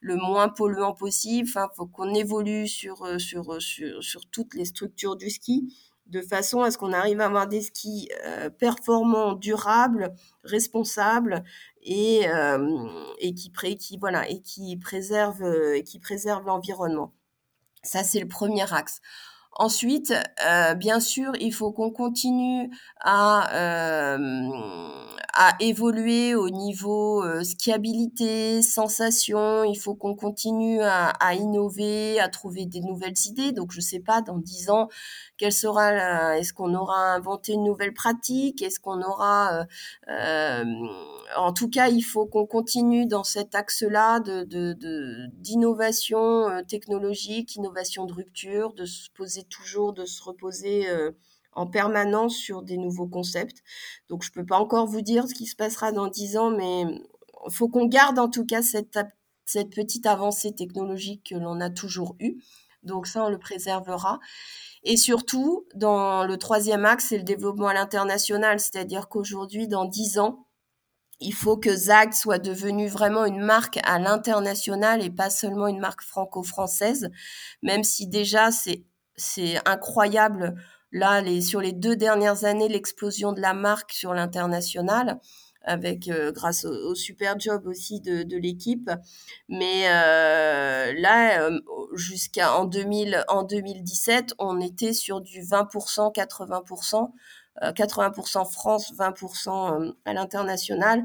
le 0.00 0.16
moins 0.16 0.48
polluant 0.48 0.94
possible. 0.94 1.48
Enfin, 1.48 1.68
faut 1.76 1.86
qu'on 1.86 2.12
évolue 2.14 2.68
sur, 2.68 3.18
sur, 3.18 3.60
sur, 3.62 4.02
sur 4.02 4.26
toutes 4.30 4.54
les 4.54 4.66
structures 4.66 5.16
du 5.16 5.30
ski 5.30 5.74
de 6.06 6.20
façon 6.20 6.60
à 6.60 6.70
ce 6.70 6.76
qu'on 6.76 6.92
arrive 6.92 7.20
à 7.20 7.26
avoir 7.26 7.46
des 7.46 7.62
skis 7.62 8.10
performants, 8.58 9.32
durables, 9.32 10.14
responsables 10.42 11.44
et, 11.82 12.26
et 13.18 13.34
qui, 13.34 13.50
qui 13.78 13.96
voilà 13.98 14.28
et 14.28 14.40
qui 14.42 14.76
préservent 14.76 15.74
et 15.74 15.82
qui 15.82 15.98
préservent 15.98 16.44
l'environnement. 16.44 17.14
Ça 17.82 18.04
c'est 18.04 18.20
le 18.20 18.28
premier 18.28 18.70
axe. 18.72 19.00
Ensuite, 19.56 20.12
euh, 20.44 20.74
bien 20.74 20.98
sûr, 20.98 21.32
il 21.38 21.52
faut 21.52 21.70
qu'on 21.70 21.90
continue 21.92 22.70
à, 23.00 24.16
euh, 24.16 24.50
à 25.32 25.52
évoluer 25.60 26.34
au 26.34 26.50
niveau 26.50 27.22
euh, 27.22 27.44
skiabilité, 27.44 28.62
sensation. 28.62 29.62
Il 29.62 29.76
faut 29.76 29.94
qu'on 29.94 30.16
continue 30.16 30.80
à, 30.82 31.10
à, 31.20 31.34
innover, 31.34 32.18
à 32.18 32.28
trouver 32.28 32.66
des 32.66 32.80
nouvelles 32.80 33.14
idées. 33.26 33.52
Donc, 33.52 33.70
je 33.70 33.80
sais 33.80 34.00
pas, 34.00 34.22
dans 34.22 34.38
dix 34.38 34.70
ans, 34.70 34.88
quelle 35.36 35.52
sera 35.52 36.36
Est-ce 36.36 36.52
qu'on 36.52 36.74
aura 36.74 37.14
inventé 37.14 37.52
une 37.52 37.64
nouvelle 37.64 37.94
pratique? 37.94 38.60
Est-ce 38.62 38.80
qu'on 38.80 39.02
aura 39.02 39.66
euh, 40.08 40.64
En 41.36 41.52
tout 41.52 41.68
cas, 41.70 41.88
il 41.88 42.02
faut 42.02 42.26
qu'on 42.26 42.46
continue 42.46 43.06
dans 43.06 43.24
cet 43.24 43.54
axe-là 43.54 44.20
de 44.20 44.44
d'innovation 45.38 46.48
de, 46.48 46.62
technologique, 46.62 47.56
innovation 47.56 48.06
de 48.06 48.12
rupture, 48.12 48.72
de 48.74 48.84
se 48.84 49.10
poser 49.10 49.43
toujours 49.48 49.92
de 49.92 50.04
se 50.04 50.22
reposer 50.22 50.88
euh, 50.88 51.12
en 51.52 51.66
permanence 51.66 52.36
sur 52.36 52.62
des 52.62 52.76
nouveaux 52.76 53.06
concepts. 53.06 53.62
Donc 54.08 54.22
je 54.22 54.32
peux 54.32 54.44
pas 54.44 54.58
encore 54.58 54.86
vous 54.86 55.02
dire 55.02 55.28
ce 55.28 55.34
qui 55.34 55.46
se 55.46 55.56
passera 55.56 55.92
dans 55.92 56.08
dix 56.08 56.36
ans, 56.36 56.50
mais 56.50 56.82
il 56.82 57.52
faut 57.52 57.68
qu'on 57.68 57.86
garde 57.86 58.18
en 58.18 58.28
tout 58.28 58.44
cas 58.44 58.62
cette, 58.62 58.98
cette 59.44 59.74
petite 59.74 60.06
avancée 60.06 60.54
technologique 60.54 61.30
que 61.30 61.36
l'on 61.36 61.60
a 61.60 61.70
toujours 61.70 62.16
eue. 62.20 62.42
Donc 62.82 63.06
ça, 63.06 63.24
on 63.24 63.30
le 63.30 63.38
préservera. 63.38 64.20
Et 64.82 64.96
surtout, 64.96 65.66
dans 65.74 66.24
le 66.24 66.36
troisième 66.36 66.84
axe, 66.84 67.06
c'est 67.08 67.16
le 67.16 67.24
développement 67.24 67.68
à 67.68 67.74
l'international, 67.74 68.60
c'est-à-dire 68.60 69.08
qu'aujourd'hui, 69.08 69.66
dans 69.66 69.86
dix 69.86 70.18
ans, 70.18 70.46
il 71.20 71.32
faut 71.32 71.56
que 71.56 71.74
ZAG 71.74 72.12
soit 72.12 72.38
devenu 72.38 72.88
vraiment 72.88 73.24
une 73.24 73.40
marque 73.40 73.78
à 73.84 73.98
l'international 73.98 75.02
et 75.02 75.10
pas 75.10 75.30
seulement 75.30 75.68
une 75.68 75.78
marque 75.78 76.02
franco-française, 76.02 77.10
même 77.62 77.84
si 77.84 78.06
déjà 78.06 78.50
c'est 78.50 78.84
c'est 79.16 79.56
incroyable. 79.68 80.54
Là, 80.92 81.22
sur 81.40 81.60
les 81.60 81.72
deux 81.72 81.96
dernières 81.96 82.44
années, 82.44 82.68
l'explosion 82.68 83.32
de 83.32 83.40
la 83.40 83.52
marque 83.52 83.92
sur 83.92 84.14
l'international, 84.14 85.18
avec 85.64 86.08
euh, 86.08 86.30
grâce 86.30 86.64
au, 86.64 86.94
super 86.94 87.38
job 87.38 87.66
aussi 87.66 88.00
de, 88.00 88.36
l'équipe. 88.36 88.90
Mais 89.48 89.88
euh, 89.88 90.92
là, 90.98 91.42
euh, 91.42 91.60
jusqu'à 91.94 92.54
en, 92.54 92.64
2000, 92.64 93.24
en 93.28 93.42
2017, 93.42 94.34
on 94.38 94.60
était 94.60 94.92
sur 94.92 95.20
du 95.20 95.40
20%, 95.40 96.14
80%, 96.14 97.10
80% 97.60 98.52
France, 98.52 98.92
20% 98.94 99.94
à 100.04 100.12
l'international. 100.12 101.04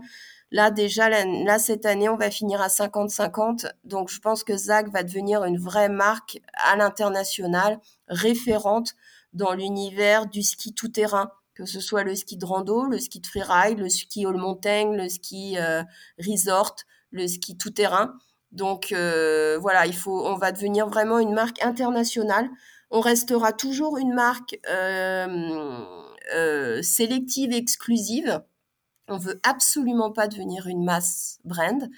Là, 0.52 0.72
déjà, 0.72 1.10
là, 1.10 1.60
cette 1.60 1.86
année, 1.86 2.10
on 2.10 2.18
va 2.18 2.32
finir 2.32 2.60
à 2.62 2.68
50-50. 2.68 3.68
Donc, 3.84 4.10
je 4.10 4.20
pense 4.20 4.44
que 4.44 4.58
Zag 4.58 4.92
va 4.92 5.04
devenir 5.04 5.44
une 5.44 5.60
vraie 5.60 5.90
marque 5.90 6.42
à 6.54 6.76
l'international, 6.76 7.80
référente 8.08 8.96
dans 9.34 9.54
l'univers 9.54 10.26
du 10.26 10.42
ski 10.42 10.74
tout-terrain, 10.74 11.32
que 11.54 11.66
ce 11.66 11.80
soit 11.80 12.04
le 12.04 12.16
ski 12.16 12.36
de 12.36 12.46
rando, 12.46 12.86
le 12.86 12.98
ski 12.98 13.20
de 13.20 13.28
freeride, 13.28 13.78
le 13.78 13.90
ski 13.90 14.26
all 14.26 14.38
montagne, 14.38 14.96
le 14.96 15.08
ski 15.08 15.58
euh, 15.60 15.84
resort, 16.18 16.78
le 17.12 17.28
ski 17.28 17.56
tout-terrain. 17.56 18.16
Donc, 18.52 18.92
euh, 18.92 19.60
voilà, 19.62 19.86
il 19.86 19.96
faut, 19.96 20.26
on 20.26 20.36
va 20.36 20.52
devenir 20.52 20.88
vraiment 20.88 21.20
une 21.20 21.34
marque 21.34 21.64
internationale. 21.64 22.50
On 22.90 23.02
restera 23.02 23.54
toujours 23.54 24.00
une 24.00 24.16
marque 24.16 24.60
euh, 24.68 25.86
sélective, 26.82 27.54
exclusive 27.54 28.42
on 29.10 29.18
veut 29.18 29.40
absolument 29.44 30.12
pas 30.12 30.28
devenir 30.28 30.68
une 30.68 30.84
masse 30.84 31.40
brand, 31.44 31.90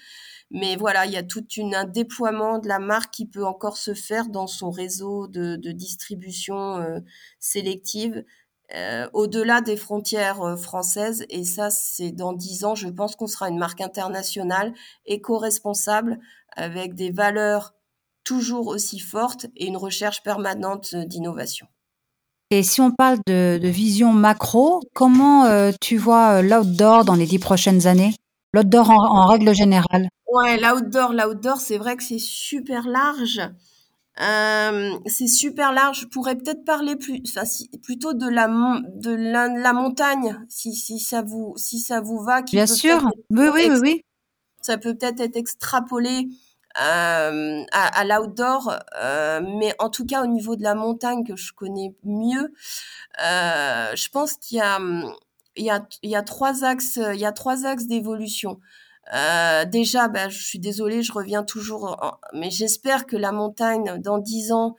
mais 0.50 0.76
voilà, 0.76 1.06
il 1.06 1.12
y 1.12 1.16
a 1.16 1.22
tout 1.22 1.44
un 1.58 1.84
déploiement 1.84 2.58
de 2.58 2.68
la 2.68 2.78
marque 2.78 3.12
qui 3.12 3.26
peut 3.26 3.44
encore 3.44 3.76
se 3.76 3.94
faire 3.94 4.28
dans 4.28 4.46
son 4.46 4.70
réseau 4.70 5.26
de, 5.26 5.56
distribution 5.72 6.76
euh, 6.76 7.00
sélective 7.38 8.24
euh, 8.74 9.08
au-delà 9.12 9.60
des 9.60 9.76
frontières 9.76 10.42
euh, 10.42 10.56
françaises. 10.56 11.24
Et 11.28 11.44
ça, 11.44 11.70
c'est 11.70 12.10
dans 12.10 12.32
dix 12.32 12.64
ans, 12.64 12.74
je 12.74 12.88
pense 12.88 13.16
qu'on 13.16 13.26
sera 13.26 13.48
une 13.48 13.58
marque 13.58 13.80
internationale, 13.80 14.72
éco-responsable, 15.06 16.18
avec 16.54 16.94
des 16.94 17.10
valeurs 17.10 17.74
toujours 18.24 18.68
aussi 18.68 18.98
fortes 18.98 19.46
et 19.56 19.66
une 19.66 19.76
recherche 19.76 20.22
permanente 20.22 20.94
d'innovation. 20.94 21.66
Et 22.52 22.62
si 22.62 22.82
on 22.82 22.90
parle 22.90 23.16
de, 23.26 23.58
vision 23.62 24.12
macro, 24.12 24.82
comment 24.92 25.46
euh, 25.46 25.70
tu 25.80 25.96
vois 25.96 26.32
euh, 26.32 26.42
l'outdoor 26.42 27.06
dans 27.06 27.14
les 27.14 27.24
dix 27.24 27.38
prochaines 27.38 27.86
années? 27.86 28.14
L'outdoor 28.52 28.90
en, 28.90 29.26
règle 29.26 29.54
générale 29.54 30.10
Ouais, 30.30 30.60
l'outdoor, 30.60 31.14
l'outdoor, 31.14 31.62
c'est 31.62 31.78
vrai 31.78 31.96
que 31.96 32.02
c'est 32.02 32.18
super 32.18 32.86
large. 32.86 33.40
Euh, 34.20 34.90
c'est 35.06 35.28
super 35.28 35.72
large. 35.72 36.00
Je 36.00 36.06
pourrais 36.08 36.36
peut-être 36.36 36.62
parler 36.66 36.96
plus, 36.96 37.22
plutôt 37.82 38.12
de 38.12 38.28
la 38.28 38.48
de 38.48 39.14
la, 39.14 39.72
montagne, 39.72 40.38
si, 40.50 40.74
si 40.74 40.98
ça 40.98 41.22
vous 41.22 41.54
si 41.56 41.80
ça 41.80 42.02
vous 42.02 42.18
va. 42.18 42.42
Bien 42.42 42.66
sûr. 42.66 43.10
Oui, 43.30 43.46
oui, 43.50 43.68
oui, 43.70 43.78
oui. 43.80 44.02
Ça 44.60 44.76
peut 44.76 44.94
peut-être 44.94 45.20
être 45.20 45.36
extrapolé 45.36 46.28
euh, 46.80 47.64
à, 47.72 48.00
à 48.00 48.04
l'outdoor, 48.04 48.78
euh, 49.02 49.40
mais 49.58 49.74
en 49.78 49.90
tout 49.90 50.06
cas 50.06 50.22
au 50.22 50.26
niveau 50.26 50.56
de 50.56 50.62
la 50.62 50.74
montagne 50.74 51.24
que 51.24 51.36
je 51.36 51.52
connais 51.52 51.94
mieux, 52.04 52.52
euh, 53.24 53.92
je 53.94 54.08
pense 54.08 54.34
qu'il 54.34 54.58
y 54.58 54.60
a 54.60 54.78
il 55.56 55.64
y 55.64 55.70
a 55.70 55.86
il 56.02 56.10
y 56.10 56.16
a 56.16 56.22
trois 56.22 56.64
axes 56.64 56.98
il 57.14 57.20
y 57.20 57.26
a 57.26 57.32
trois 57.32 57.66
axes 57.66 57.86
d'évolution. 57.86 58.58
Euh, 59.14 59.64
déjà, 59.64 60.08
ben, 60.08 60.30
je 60.30 60.42
suis 60.42 60.58
désolée, 60.60 61.02
je 61.02 61.12
reviens 61.12 61.42
toujours, 61.42 62.20
mais 62.34 62.50
j'espère 62.50 63.06
que 63.06 63.16
la 63.16 63.32
montagne 63.32 64.00
dans 64.00 64.18
dix 64.18 64.52
ans 64.52 64.76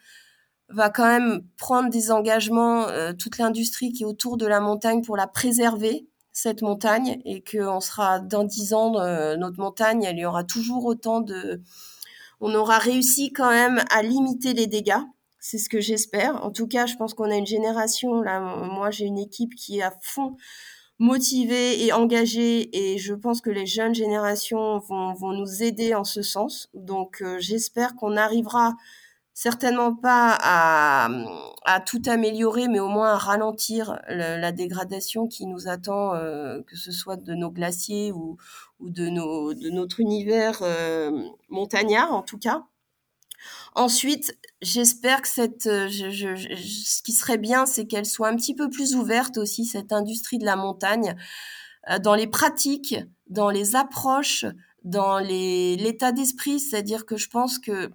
va 0.70 0.90
quand 0.90 1.06
même 1.06 1.44
prendre 1.58 1.90
des 1.90 2.12
engagements, 2.12 2.88
euh, 2.88 3.14
toute 3.14 3.38
l'industrie 3.38 3.92
qui 3.92 4.04
est 4.04 4.06
autour 4.06 4.38
de 4.38 4.48
la 4.48 4.60
montagne 4.60 5.02
pour 5.04 5.18
la 5.18 5.28
préserver, 5.28 6.08
cette 6.34 6.64
montagne 6.64 7.22
et 7.26 7.44
qu'on 7.44 7.80
sera 7.80 8.20
dans 8.20 8.44
dix 8.44 8.74
ans, 8.74 9.00
euh, 9.00 9.38
notre 9.38 9.60
montagne, 9.60 10.04
elle 10.04 10.18
y 10.18 10.26
aura 10.26 10.44
toujours 10.44 10.86
autant 10.86 11.22
de... 11.22 11.62
On 12.42 12.54
aura 12.56 12.80
réussi 12.80 13.32
quand 13.32 13.50
même 13.50 13.84
à 13.92 14.02
limiter 14.02 14.54
les 14.54 14.68
dégâts. 14.68 15.02
C'est 15.40 15.60
ce 15.60 15.70
que 15.70 15.80
j'espère. 15.80 16.44
En 16.44 16.52
tout 16.52 16.68
cas, 16.68 16.88
je 16.88 16.96
pense 16.96 17.14
qu'on 17.14 17.30
a 17.30 17.36
une 17.36 17.46
génération, 17.46 18.22
là, 18.22 18.40
moi 18.40 18.92
j'ai 18.92 19.06
une 19.06 19.20
équipe 19.20 19.56
qui 19.56 19.80
est 19.80 19.84
à 19.84 19.94
fond 20.02 20.36
motivée 21.00 21.86
et 21.86 21.92
engagée 21.92 22.70
et 22.94 22.98
je 22.98 23.14
pense 23.14 23.42
que 23.42 23.50
les 23.50 23.66
jeunes 23.66 23.96
générations 23.96 24.80
vont, 24.80 25.14
vont 25.14 25.34
nous 25.34 25.64
aider 25.64 25.94
en 25.94 26.04
ce 26.04 26.22
sens. 26.22 26.70
Donc 26.74 27.22
euh, 27.22 27.38
j'espère 27.40 27.96
qu'on 27.96 28.16
arrivera 28.16 28.74
certainement 29.34 29.96
pas 29.96 30.38
à, 30.40 31.10
à, 31.66 31.80
tout 31.80 32.02
améliorer, 32.06 32.68
mais 32.68 32.80
au 32.80 32.88
moins 32.88 33.14
à 33.14 33.18
ralentir 33.18 34.00
la 34.08 34.52
dégradation 34.52 35.28
qui 35.28 35.48
nous 35.48 35.68
attend, 35.68 36.14
euh, 36.16 36.62
que 36.68 36.76
ce 36.76 36.92
soit 36.92 37.18
de 37.18 37.34
nos 37.34 37.50
glaciers 37.50 38.12
ou, 38.12 38.38
de, 38.80 39.10
notre 39.70 40.00
univers 40.00 40.60
euh, 40.62 41.12
montagnard 41.50 42.14
en 42.14 42.22
tout 42.22 42.38
cas. 42.38 42.66
Ensuite, 43.76 44.38
j'espère 44.62 45.22
que 45.22 45.28
cette, 45.28 45.66
euh, 45.66 45.90
ce 45.90 47.02
qui 47.02 47.12
serait 47.12 47.38
bien, 47.38 47.66
c'est 47.66 47.86
qu'elle 47.88 48.06
soit 48.06 48.30
un 48.30 48.36
petit 48.36 48.56
peu 48.56 48.70
plus 48.70 48.96
ouverte 48.96 49.38
aussi 49.38 49.66
cette 49.66 49.92
industrie 49.92 50.38
de 50.38 50.46
la 50.46 50.56
montagne 50.56 51.16
dans 52.02 52.16
les 52.16 52.28
pratiques, 52.28 52.96
dans 53.28 53.50
les 53.50 53.76
approches, 53.76 54.46
dans 54.86 55.20
l'état 55.20 56.14
d'esprit, 56.14 56.60
c'est-à-dire 56.60 57.06
que 57.06 57.18
je 57.18 57.30
pense 57.30 57.60
que 57.60 57.92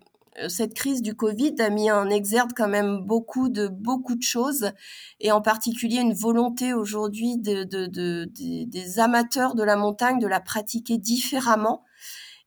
cette 0.48 0.74
crise 0.74 1.02
du 1.02 1.14
Covid 1.14 1.54
a 1.58 1.70
mis 1.70 1.90
en 1.90 2.08
exergue 2.10 2.52
quand 2.56 2.68
même 2.68 3.00
beaucoup 3.00 3.48
de 3.48 3.68
beaucoup 3.68 4.14
de 4.14 4.22
choses 4.22 4.72
et 5.20 5.32
en 5.32 5.40
particulier 5.40 6.00
une 6.00 6.14
volonté 6.14 6.74
aujourd'hui 6.74 7.36
de, 7.38 7.64
de, 7.64 7.86
de, 7.86 8.28
des 8.64 9.00
amateurs 9.00 9.54
de 9.54 9.62
la 9.62 9.76
montagne 9.76 10.18
de 10.18 10.26
la 10.26 10.40
pratiquer 10.40 10.98
différemment 10.98 11.84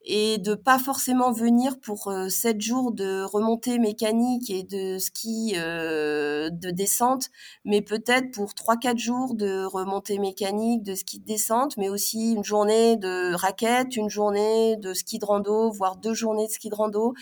et 0.03 0.37
de 0.39 0.55
pas 0.55 0.79
forcément 0.79 1.31
venir 1.31 1.79
pour 1.79 2.11
sept 2.29 2.59
jours 2.59 2.91
de 2.91 3.23
remontée 3.23 3.77
mécanique 3.77 4.49
et 4.49 4.63
de 4.63 4.97
ski 4.97 5.53
de 5.53 6.71
descente, 6.71 7.29
mais 7.65 7.81
peut-être 7.81 8.31
pour 8.31 8.55
trois 8.55 8.77
quatre 8.77 8.97
jours 8.97 9.35
de 9.35 9.63
remontée 9.63 10.17
mécanique, 10.17 10.83
de 10.83 10.95
ski 10.95 11.19
de 11.19 11.25
descente, 11.25 11.77
mais 11.77 11.89
aussi 11.89 12.33
une 12.33 12.43
journée 12.43 12.97
de 12.97 13.33
raquette, 13.35 13.95
une 13.95 14.09
journée 14.09 14.75
de 14.77 14.93
ski 14.93 15.19
de 15.19 15.25
rando, 15.25 15.71
voire 15.71 15.97
deux 15.97 16.13
journées 16.13 16.47
de 16.47 16.51
ski 16.51 16.69
de 16.69 16.75
rando. 16.75 17.13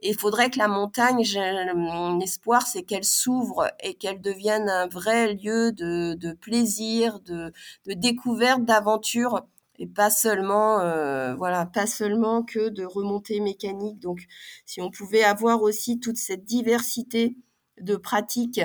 Et 0.00 0.10
il 0.10 0.14
faudrait 0.18 0.50
que 0.50 0.58
la 0.58 0.68
montagne, 0.68 1.24
mon 1.74 2.20
espoir, 2.20 2.66
c'est 2.66 2.82
qu'elle 2.82 3.04
s'ouvre 3.04 3.70
et 3.82 3.94
qu'elle 3.94 4.20
devienne 4.20 4.68
un 4.68 4.86
vrai 4.88 5.34
lieu 5.34 5.72
de, 5.72 6.32
plaisir, 6.34 7.20
de, 7.20 7.52
découverte, 7.86 8.64
d'aventure 8.64 9.46
et 9.78 9.86
pas 9.86 10.08
seulement 10.08 10.80
euh, 10.80 11.34
voilà 11.34 11.66
pas 11.66 11.86
seulement 11.86 12.42
que 12.42 12.70
de 12.70 12.82
remontées 12.82 13.40
mécaniques 13.40 13.98
donc 13.98 14.22
si 14.64 14.80
on 14.80 14.90
pouvait 14.90 15.22
avoir 15.22 15.60
aussi 15.60 16.00
toute 16.00 16.16
cette 16.16 16.46
diversité 16.46 17.36
de 17.78 17.96
pratiques 17.96 18.62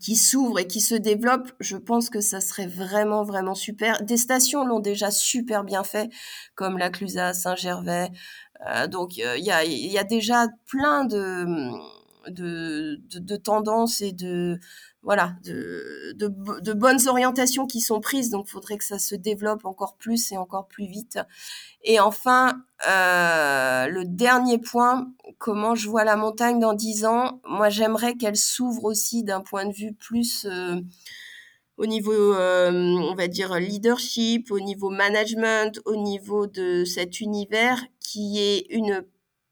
qui 0.00 0.16
s'ouvre 0.16 0.58
et 0.58 0.66
qui 0.66 0.80
se 0.80 0.94
développe, 0.94 1.52
je 1.60 1.76
pense 1.76 2.10
que 2.10 2.20
ça 2.20 2.40
serait 2.40 2.66
vraiment 2.66 3.22
vraiment 3.22 3.54
super. 3.54 4.02
Des 4.02 4.16
stations 4.16 4.64
l'ont 4.64 4.80
déjà 4.80 5.10
super 5.10 5.62
bien 5.64 5.84
fait, 5.84 6.10
comme 6.54 6.76
la 6.76 6.90
Clusaz, 6.90 7.34
Saint-Gervais. 7.34 8.10
Euh, 8.66 8.86
donc 8.86 9.16
il 9.16 9.44
y, 9.44 9.50
a, 9.98 10.04
déjà 10.04 10.46
plein 10.66 11.04
de, 11.04 11.76
tendances 13.36 14.00
et 14.00 14.12
de 14.12 14.58
voilà, 15.06 15.34
de, 15.44 16.72
bonnes 16.72 17.06
orientations 17.06 17.66
qui 17.66 17.80
sont 17.80 18.00
prises. 18.00 18.30
Donc, 18.30 18.46
il 18.48 18.50
faudrait 18.50 18.76
que 18.76 18.84
ça 18.84 18.98
se 18.98 19.14
développe 19.14 19.64
encore 19.64 19.96
plus 19.96 20.32
et 20.32 20.36
encore 20.36 20.66
plus 20.66 20.86
vite. 20.86 21.20
Et 21.84 22.00
enfin, 22.00 22.60
euh, 22.88 23.86
le 23.86 24.04
dernier 24.04 24.58
point, 24.58 25.06
comment 25.38 25.76
je 25.76 25.88
vois 25.88 26.02
la 26.02 26.16
montagne 26.16 26.58
dans 26.58 26.74
dix 26.74 27.04
ans? 27.04 27.40
Moi, 27.48 27.68
j'aimerais 27.68 28.16
qu'elle 28.16 28.36
s'ouvre 28.36 28.82
aussi 28.84 29.22
d'un 29.22 29.40
point 29.40 29.64
de 29.64 29.72
vue 29.72 29.92
plus 29.92 30.44
euh, 30.50 30.80
au 31.76 31.86
niveau, 31.86 32.12
euh, 32.12 32.70
on 32.70 33.14
va 33.14 33.28
dire, 33.28 33.54
leadership, 33.56 34.50
au 34.50 34.60
niveau 34.60 34.90
management, 34.90 35.80
au 35.84 35.96
niveau 35.96 36.46
de 36.46 36.84
cet 36.84 37.20
univers 37.20 37.84
qui 38.00 38.38
est 38.38 38.66
une 38.70 39.04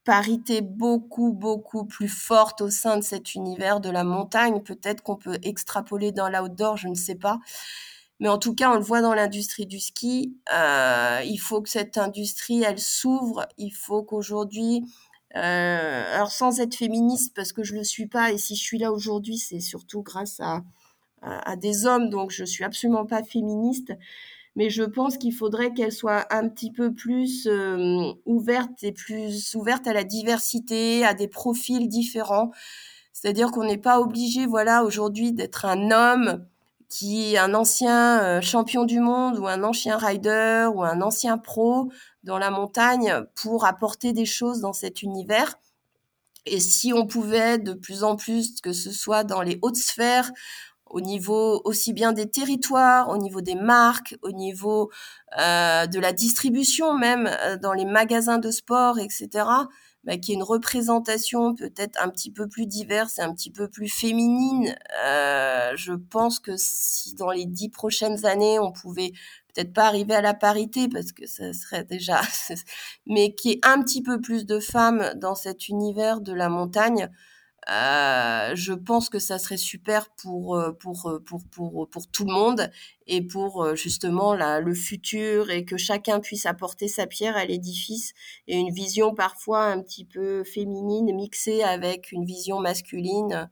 parité 0.05 0.61
beaucoup, 0.61 1.33
beaucoup 1.33 1.85
plus 1.85 2.09
forte 2.09 2.61
au 2.61 2.71
sein 2.71 2.99
de 2.99 3.03
cet 3.03 3.35
univers 3.35 3.81
de 3.81 3.91
la 3.91 4.05
montagne. 4.05 4.61
Peut-être 4.61 5.03
qu'on 5.03 5.17
peut 5.17 5.39
extrapoler 5.43 6.13
dans 6.13 6.29
l'outdoor, 6.29 6.77
je 6.77 6.89
ne 6.89 6.95
sais 6.95 7.15
pas. 7.15 7.41
Mais 8.21 8.29
en 8.29 8.39
tout 8.39 8.55
cas, 8.55 8.71
on 8.71 8.77
le 8.77 8.83
voit 8.83 9.01
dans 9.01 9.15
l'industrie 9.15 9.67
du 9.67 9.81
ski. 9.81 10.37
Euh, 10.55 11.21
il 11.25 11.39
faut 11.39 11.63
que 11.63 11.69
cette 11.69 11.99
industrie, 11.99 12.63
elle 12.63 12.79
s'ouvre. 12.79 13.47
Il 13.59 13.73
faut 13.73 14.03
qu'aujourd'hui, 14.03 14.85
euh, 15.37 16.15
alors 16.15 16.31
sans 16.31 16.61
être 16.61 16.75
féministe, 16.75 17.35
parce 17.35 17.53
que 17.53 17.65
je 17.65 17.75
le 17.75 17.83
suis 17.83 18.07
pas, 18.07 18.31
et 18.31 18.39
si 18.39 18.55
je 18.57 18.63
suis 18.63 18.79
là 18.79 18.93
aujourd'hui, 18.93 19.39
c'est 19.39 19.61
surtout 19.61 20.03
grâce 20.03 20.39
à, 20.41 20.63
à, 21.25 21.57
des 21.57 21.87
hommes, 21.87 22.11
donc 22.11 22.31
je 22.31 22.45
suis 22.45 22.65
absolument 22.65 23.07
pas 23.07 23.23
féministe 23.23 23.93
mais 24.57 24.71
je 24.71 24.83
pense 24.83 25.19
qu'il 25.19 25.35
faudrait 25.35 25.73
qu'elle 25.73 25.93
soit 25.93 26.33
un 26.33 26.49
petit 26.49 26.71
peu 26.71 26.95
plus 26.95 27.47
euh, 27.47 28.13
ouverte 28.25 28.83
et 28.83 28.93
plus 28.93 29.55
ouverte 29.55 29.87
à 29.87 29.93
la 29.93 30.05
diversité, 30.05 31.05
à 31.05 31.15
des 31.15 31.29
profils 31.29 31.89
différents. 31.89 32.53
C'est-à-dire 33.13 33.51
qu'on 33.51 33.65
n'est 33.65 33.79
pas 33.79 34.01
obligé, 34.01 34.47
voilà, 34.47 34.85
aujourd'hui 34.85 35.33
d'être 35.33 35.65
un 35.65 35.91
homme 35.91 36.47
qui 36.89 37.35
est 37.35 37.39
un 37.39 37.55
ancien 37.55 38.23
euh, 38.23 38.41
champion 38.41 38.85
du 38.85 39.01
monde 39.01 39.39
ou 39.39 39.49
un 39.49 39.65
ancien 39.65 39.97
rider 39.97 40.69
ou 40.73 40.85
un 40.85 41.01
ancien 41.01 41.39
pro 41.39 41.91
dans 42.23 42.39
la 42.39 42.51
montagne 42.51 43.25
pour 43.35 43.65
apporter 43.65 44.13
des 44.13 44.27
choses 44.27 44.61
dans 44.61 44.73
cet 44.73 45.03
univers. 45.03 45.57
Et 46.47 46.61
si 46.61 46.93
on 46.93 47.07
pouvait 47.07 47.59
de 47.59 47.73
plus 47.73 48.05
en 48.05 48.17
plus, 48.17 48.61
que 48.61 48.73
ce 48.73 48.93
soit 48.93 49.25
dans 49.25 49.43
les 49.43 49.59
hautes 49.63 49.77
sphères, 49.77 50.31
au 50.95 51.01
niveau 51.01 51.61
aussi 51.65 51.93
bien 51.93 52.13
des 52.13 52.31
territoires, 52.31 53.09
au 53.09 53.19
niveau 53.19 53.41
des 53.41 53.57
marques, 53.57 54.17
au 54.23 54.31
niveau 54.31 54.93
euh, 55.41 55.87
de 55.89 55.99
la 55.99 56.13
distribution 56.13 56.97
même 56.97 57.27
euh, 57.27 57.57
dans 57.59 57.73
les 57.73 57.85
magasins 57.85 58.39
de 58.39 58.53
sport, 58.53 59.01
etc. 59.01 59.45
Bah, 60.05 60.19
qui 60.19 60.33
est 60.33 60.35
une 60.35 60.43
représentation 60.45 61.55
peut-être 61.55 62.01
un 62.01 62.11
petit 62.11 62.31
peu 62.31 62.47
plus 62.47 62.67
diverse 62.67 63.19
et 63.19 63.23
un 63.23 63.33
petit 63.35 63.51
peu 63.51 63.69
plus 63.69 63.89
féminine. 63.89 64.77
Euh, 65.05 65.73
je 65.75 65.95
pense 65.95 66.39
que 66.39 66.53
si 66.57 67.15
dans 67.15 67.31
les 67.31 67.47
dix 67.47 67.71
prochaines 67.71 68.25
années, 68.25 68.61
on 68.61 68.71
pouvait 68.71 69.13
peut-être 69.53 69.73
pas 69.73 69.87
arriver 69.87 70.15
à 70.15 70.21
la 70.21 70.35
parité 70.35 70.89
parce 70.89 71.11
que 71.11 71.27
ça 71.27 71.53
serait 71.55 71.85
déjà, 71.85 72.21
mais 73.07 73.35
qui 73.35 73.53
est 73.53 73.67
un 73.67 73.83
petit 73.83 74.03
peu 74.03 74.21
plus 74.21 74.47
de 74.47 74.61
femmes 74.61 75.13
dans 75.17 75.35
cet 75.35 75.69
univers 75.69 76.21
de 76.21 76.33
la 76.33 76.49
montagne, 76.49 77.11
euh, 77.71 78.51
je 78.55 78.73
pense 78.75 79.09
que 79.09 79.19
ça 79.19 79.39
serait 79.39 79.57
super 79.57 80.11
pour, 80.23 80.57
euh, 80.57 80.73
pour, 80.73 81.09
euh, 81.09 81.19
pour, 81.19 81.43
pour, 81.51 81.89
pour 81.89 82.07
tout 82.09 82.27
le 82.27 82.33
monde 82.33 82.71
et 83.07 83.23
pour 83.23 83.75
justement 83.75 84.35
la, 84.35 84.61
le 84.61 84.75
futur 84.75 85.51
et 85.51 85.65
que 85.65 85.77
chacun 85.77 86.21
puisse 86.21 86.47
apporter 86.47 86.89
sa 86.89 87.07
pierre 87.07 87.37
à 87.37 87.45
l'édifice 87.45 88.13
et 88.49 88.57
une 88.57 88.73
vision 88.73 89.15
parfois 89.15 89.65
un 89.65 89.83
petit 89.83 90.05
peu 90.05 90.45
féminine 90.45 91.15
mixée 91.15 91.63
avec 91.63 92.13
une 92.13 92.25
vision 92.25 92.61
masculine. 92.61 93.49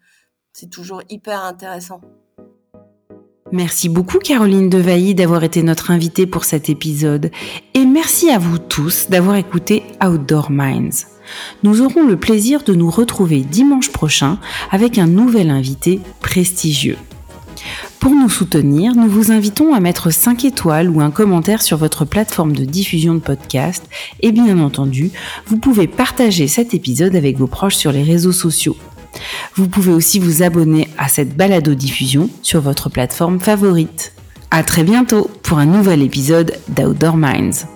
C'est 0.53 0.71
toujours 0.71 1.03
hyper 1.09 1.43
intéressant. 1.45 2.01
Merci 3.51 3.91
beaucoup 3.91 4.19
Caroline 4.19 4.71
Devailly 4.71 5.15
d'avoir 5.15 5.45
été 5.45 5.63
notre 5.63 5.91
invitée 5.91 6.27
pour 6.27 6.45
cet 6.45 6.71
épisode 6.71 7.31
et 7.75 7.85
merci 7.85 8.31
à 8.31 8.39
vous 8.39 8.59
tous 8.59 9.11
d'avoir 9.11 9.37
écouté 9.37 9.83
Outdoor 10.03 10.51
Minds. 10.51 11.12
Nous 11.63 11.81
aurons 11.81 12.07
le 12.07 12.17
plaisir 12.17 12.63
de 12.63 12.75
nous 12.75 12.91
retrouver 12.91 13.41
dimanche 13.41 13.91
prochain 13.91 14.39
avec 14.71 14.99
un 14.99 15.07
nouvel 15.07 15.51
invité 15.51 16.01
prestigieux. 16.21 16.97
Pour 18.01 18.11
nous 18.11 18.29
soutenir, 18.29 18.95
nous 18.95 19.09
vous 19.09 19.31
invitons 19.31 19.75
à 19.75 19.81
mettre 19.81 20.11
5 20.11 20.45
étoiles 20.45 20.91
ou 20.91 21.01
un 21.01 21.13
commentaire 21.13 21.63
sur 21.63 21.77
votre 21.77 22.05
plateforme 22.05 22.53
de 22.53 22.65
diffusion 22.65 23.15
de 23.15 23.21
podcast 23.21 23.85
et 24.21 24.33
bien 24.33 24.59
entendu, 24.59 25.13
vous 25.47 25.57
pouvez 25.57 25.87
partager 25.87 26.49
cet 26.49 26.75
épisode 26.75 27.15
avec 27.15 27.39
vos 27.39 27.47
proches 27.47 27.77
sur 27.77 27.93
les 27.93 28.03
réseaux 28.03 28.33
sociaux. 28.33 28.77
Vous 29.55 29.69
pouvez 29.69 29.93
aussi 29.93 30.19
vous 30.19 30.43
abonner 30.43 30.89
à 30.99 31.09
cette 31.09 31.37
balado-diffusion 31.37 32.29
sur 32.43 32.61
votre 32.61 32.91
plateforme 32.91 33.39
favorite. 33.39 34.13
À 34.51 34.63
très 34.65 34.83
bientôt 34.83 35.31
pour 35.43 35.59
un 35.59 35.67
nouvel 35.67 36.03
épisode 36.03 36.55
d'Outdoor 36.69 37.17
Minds. 37.17 37.72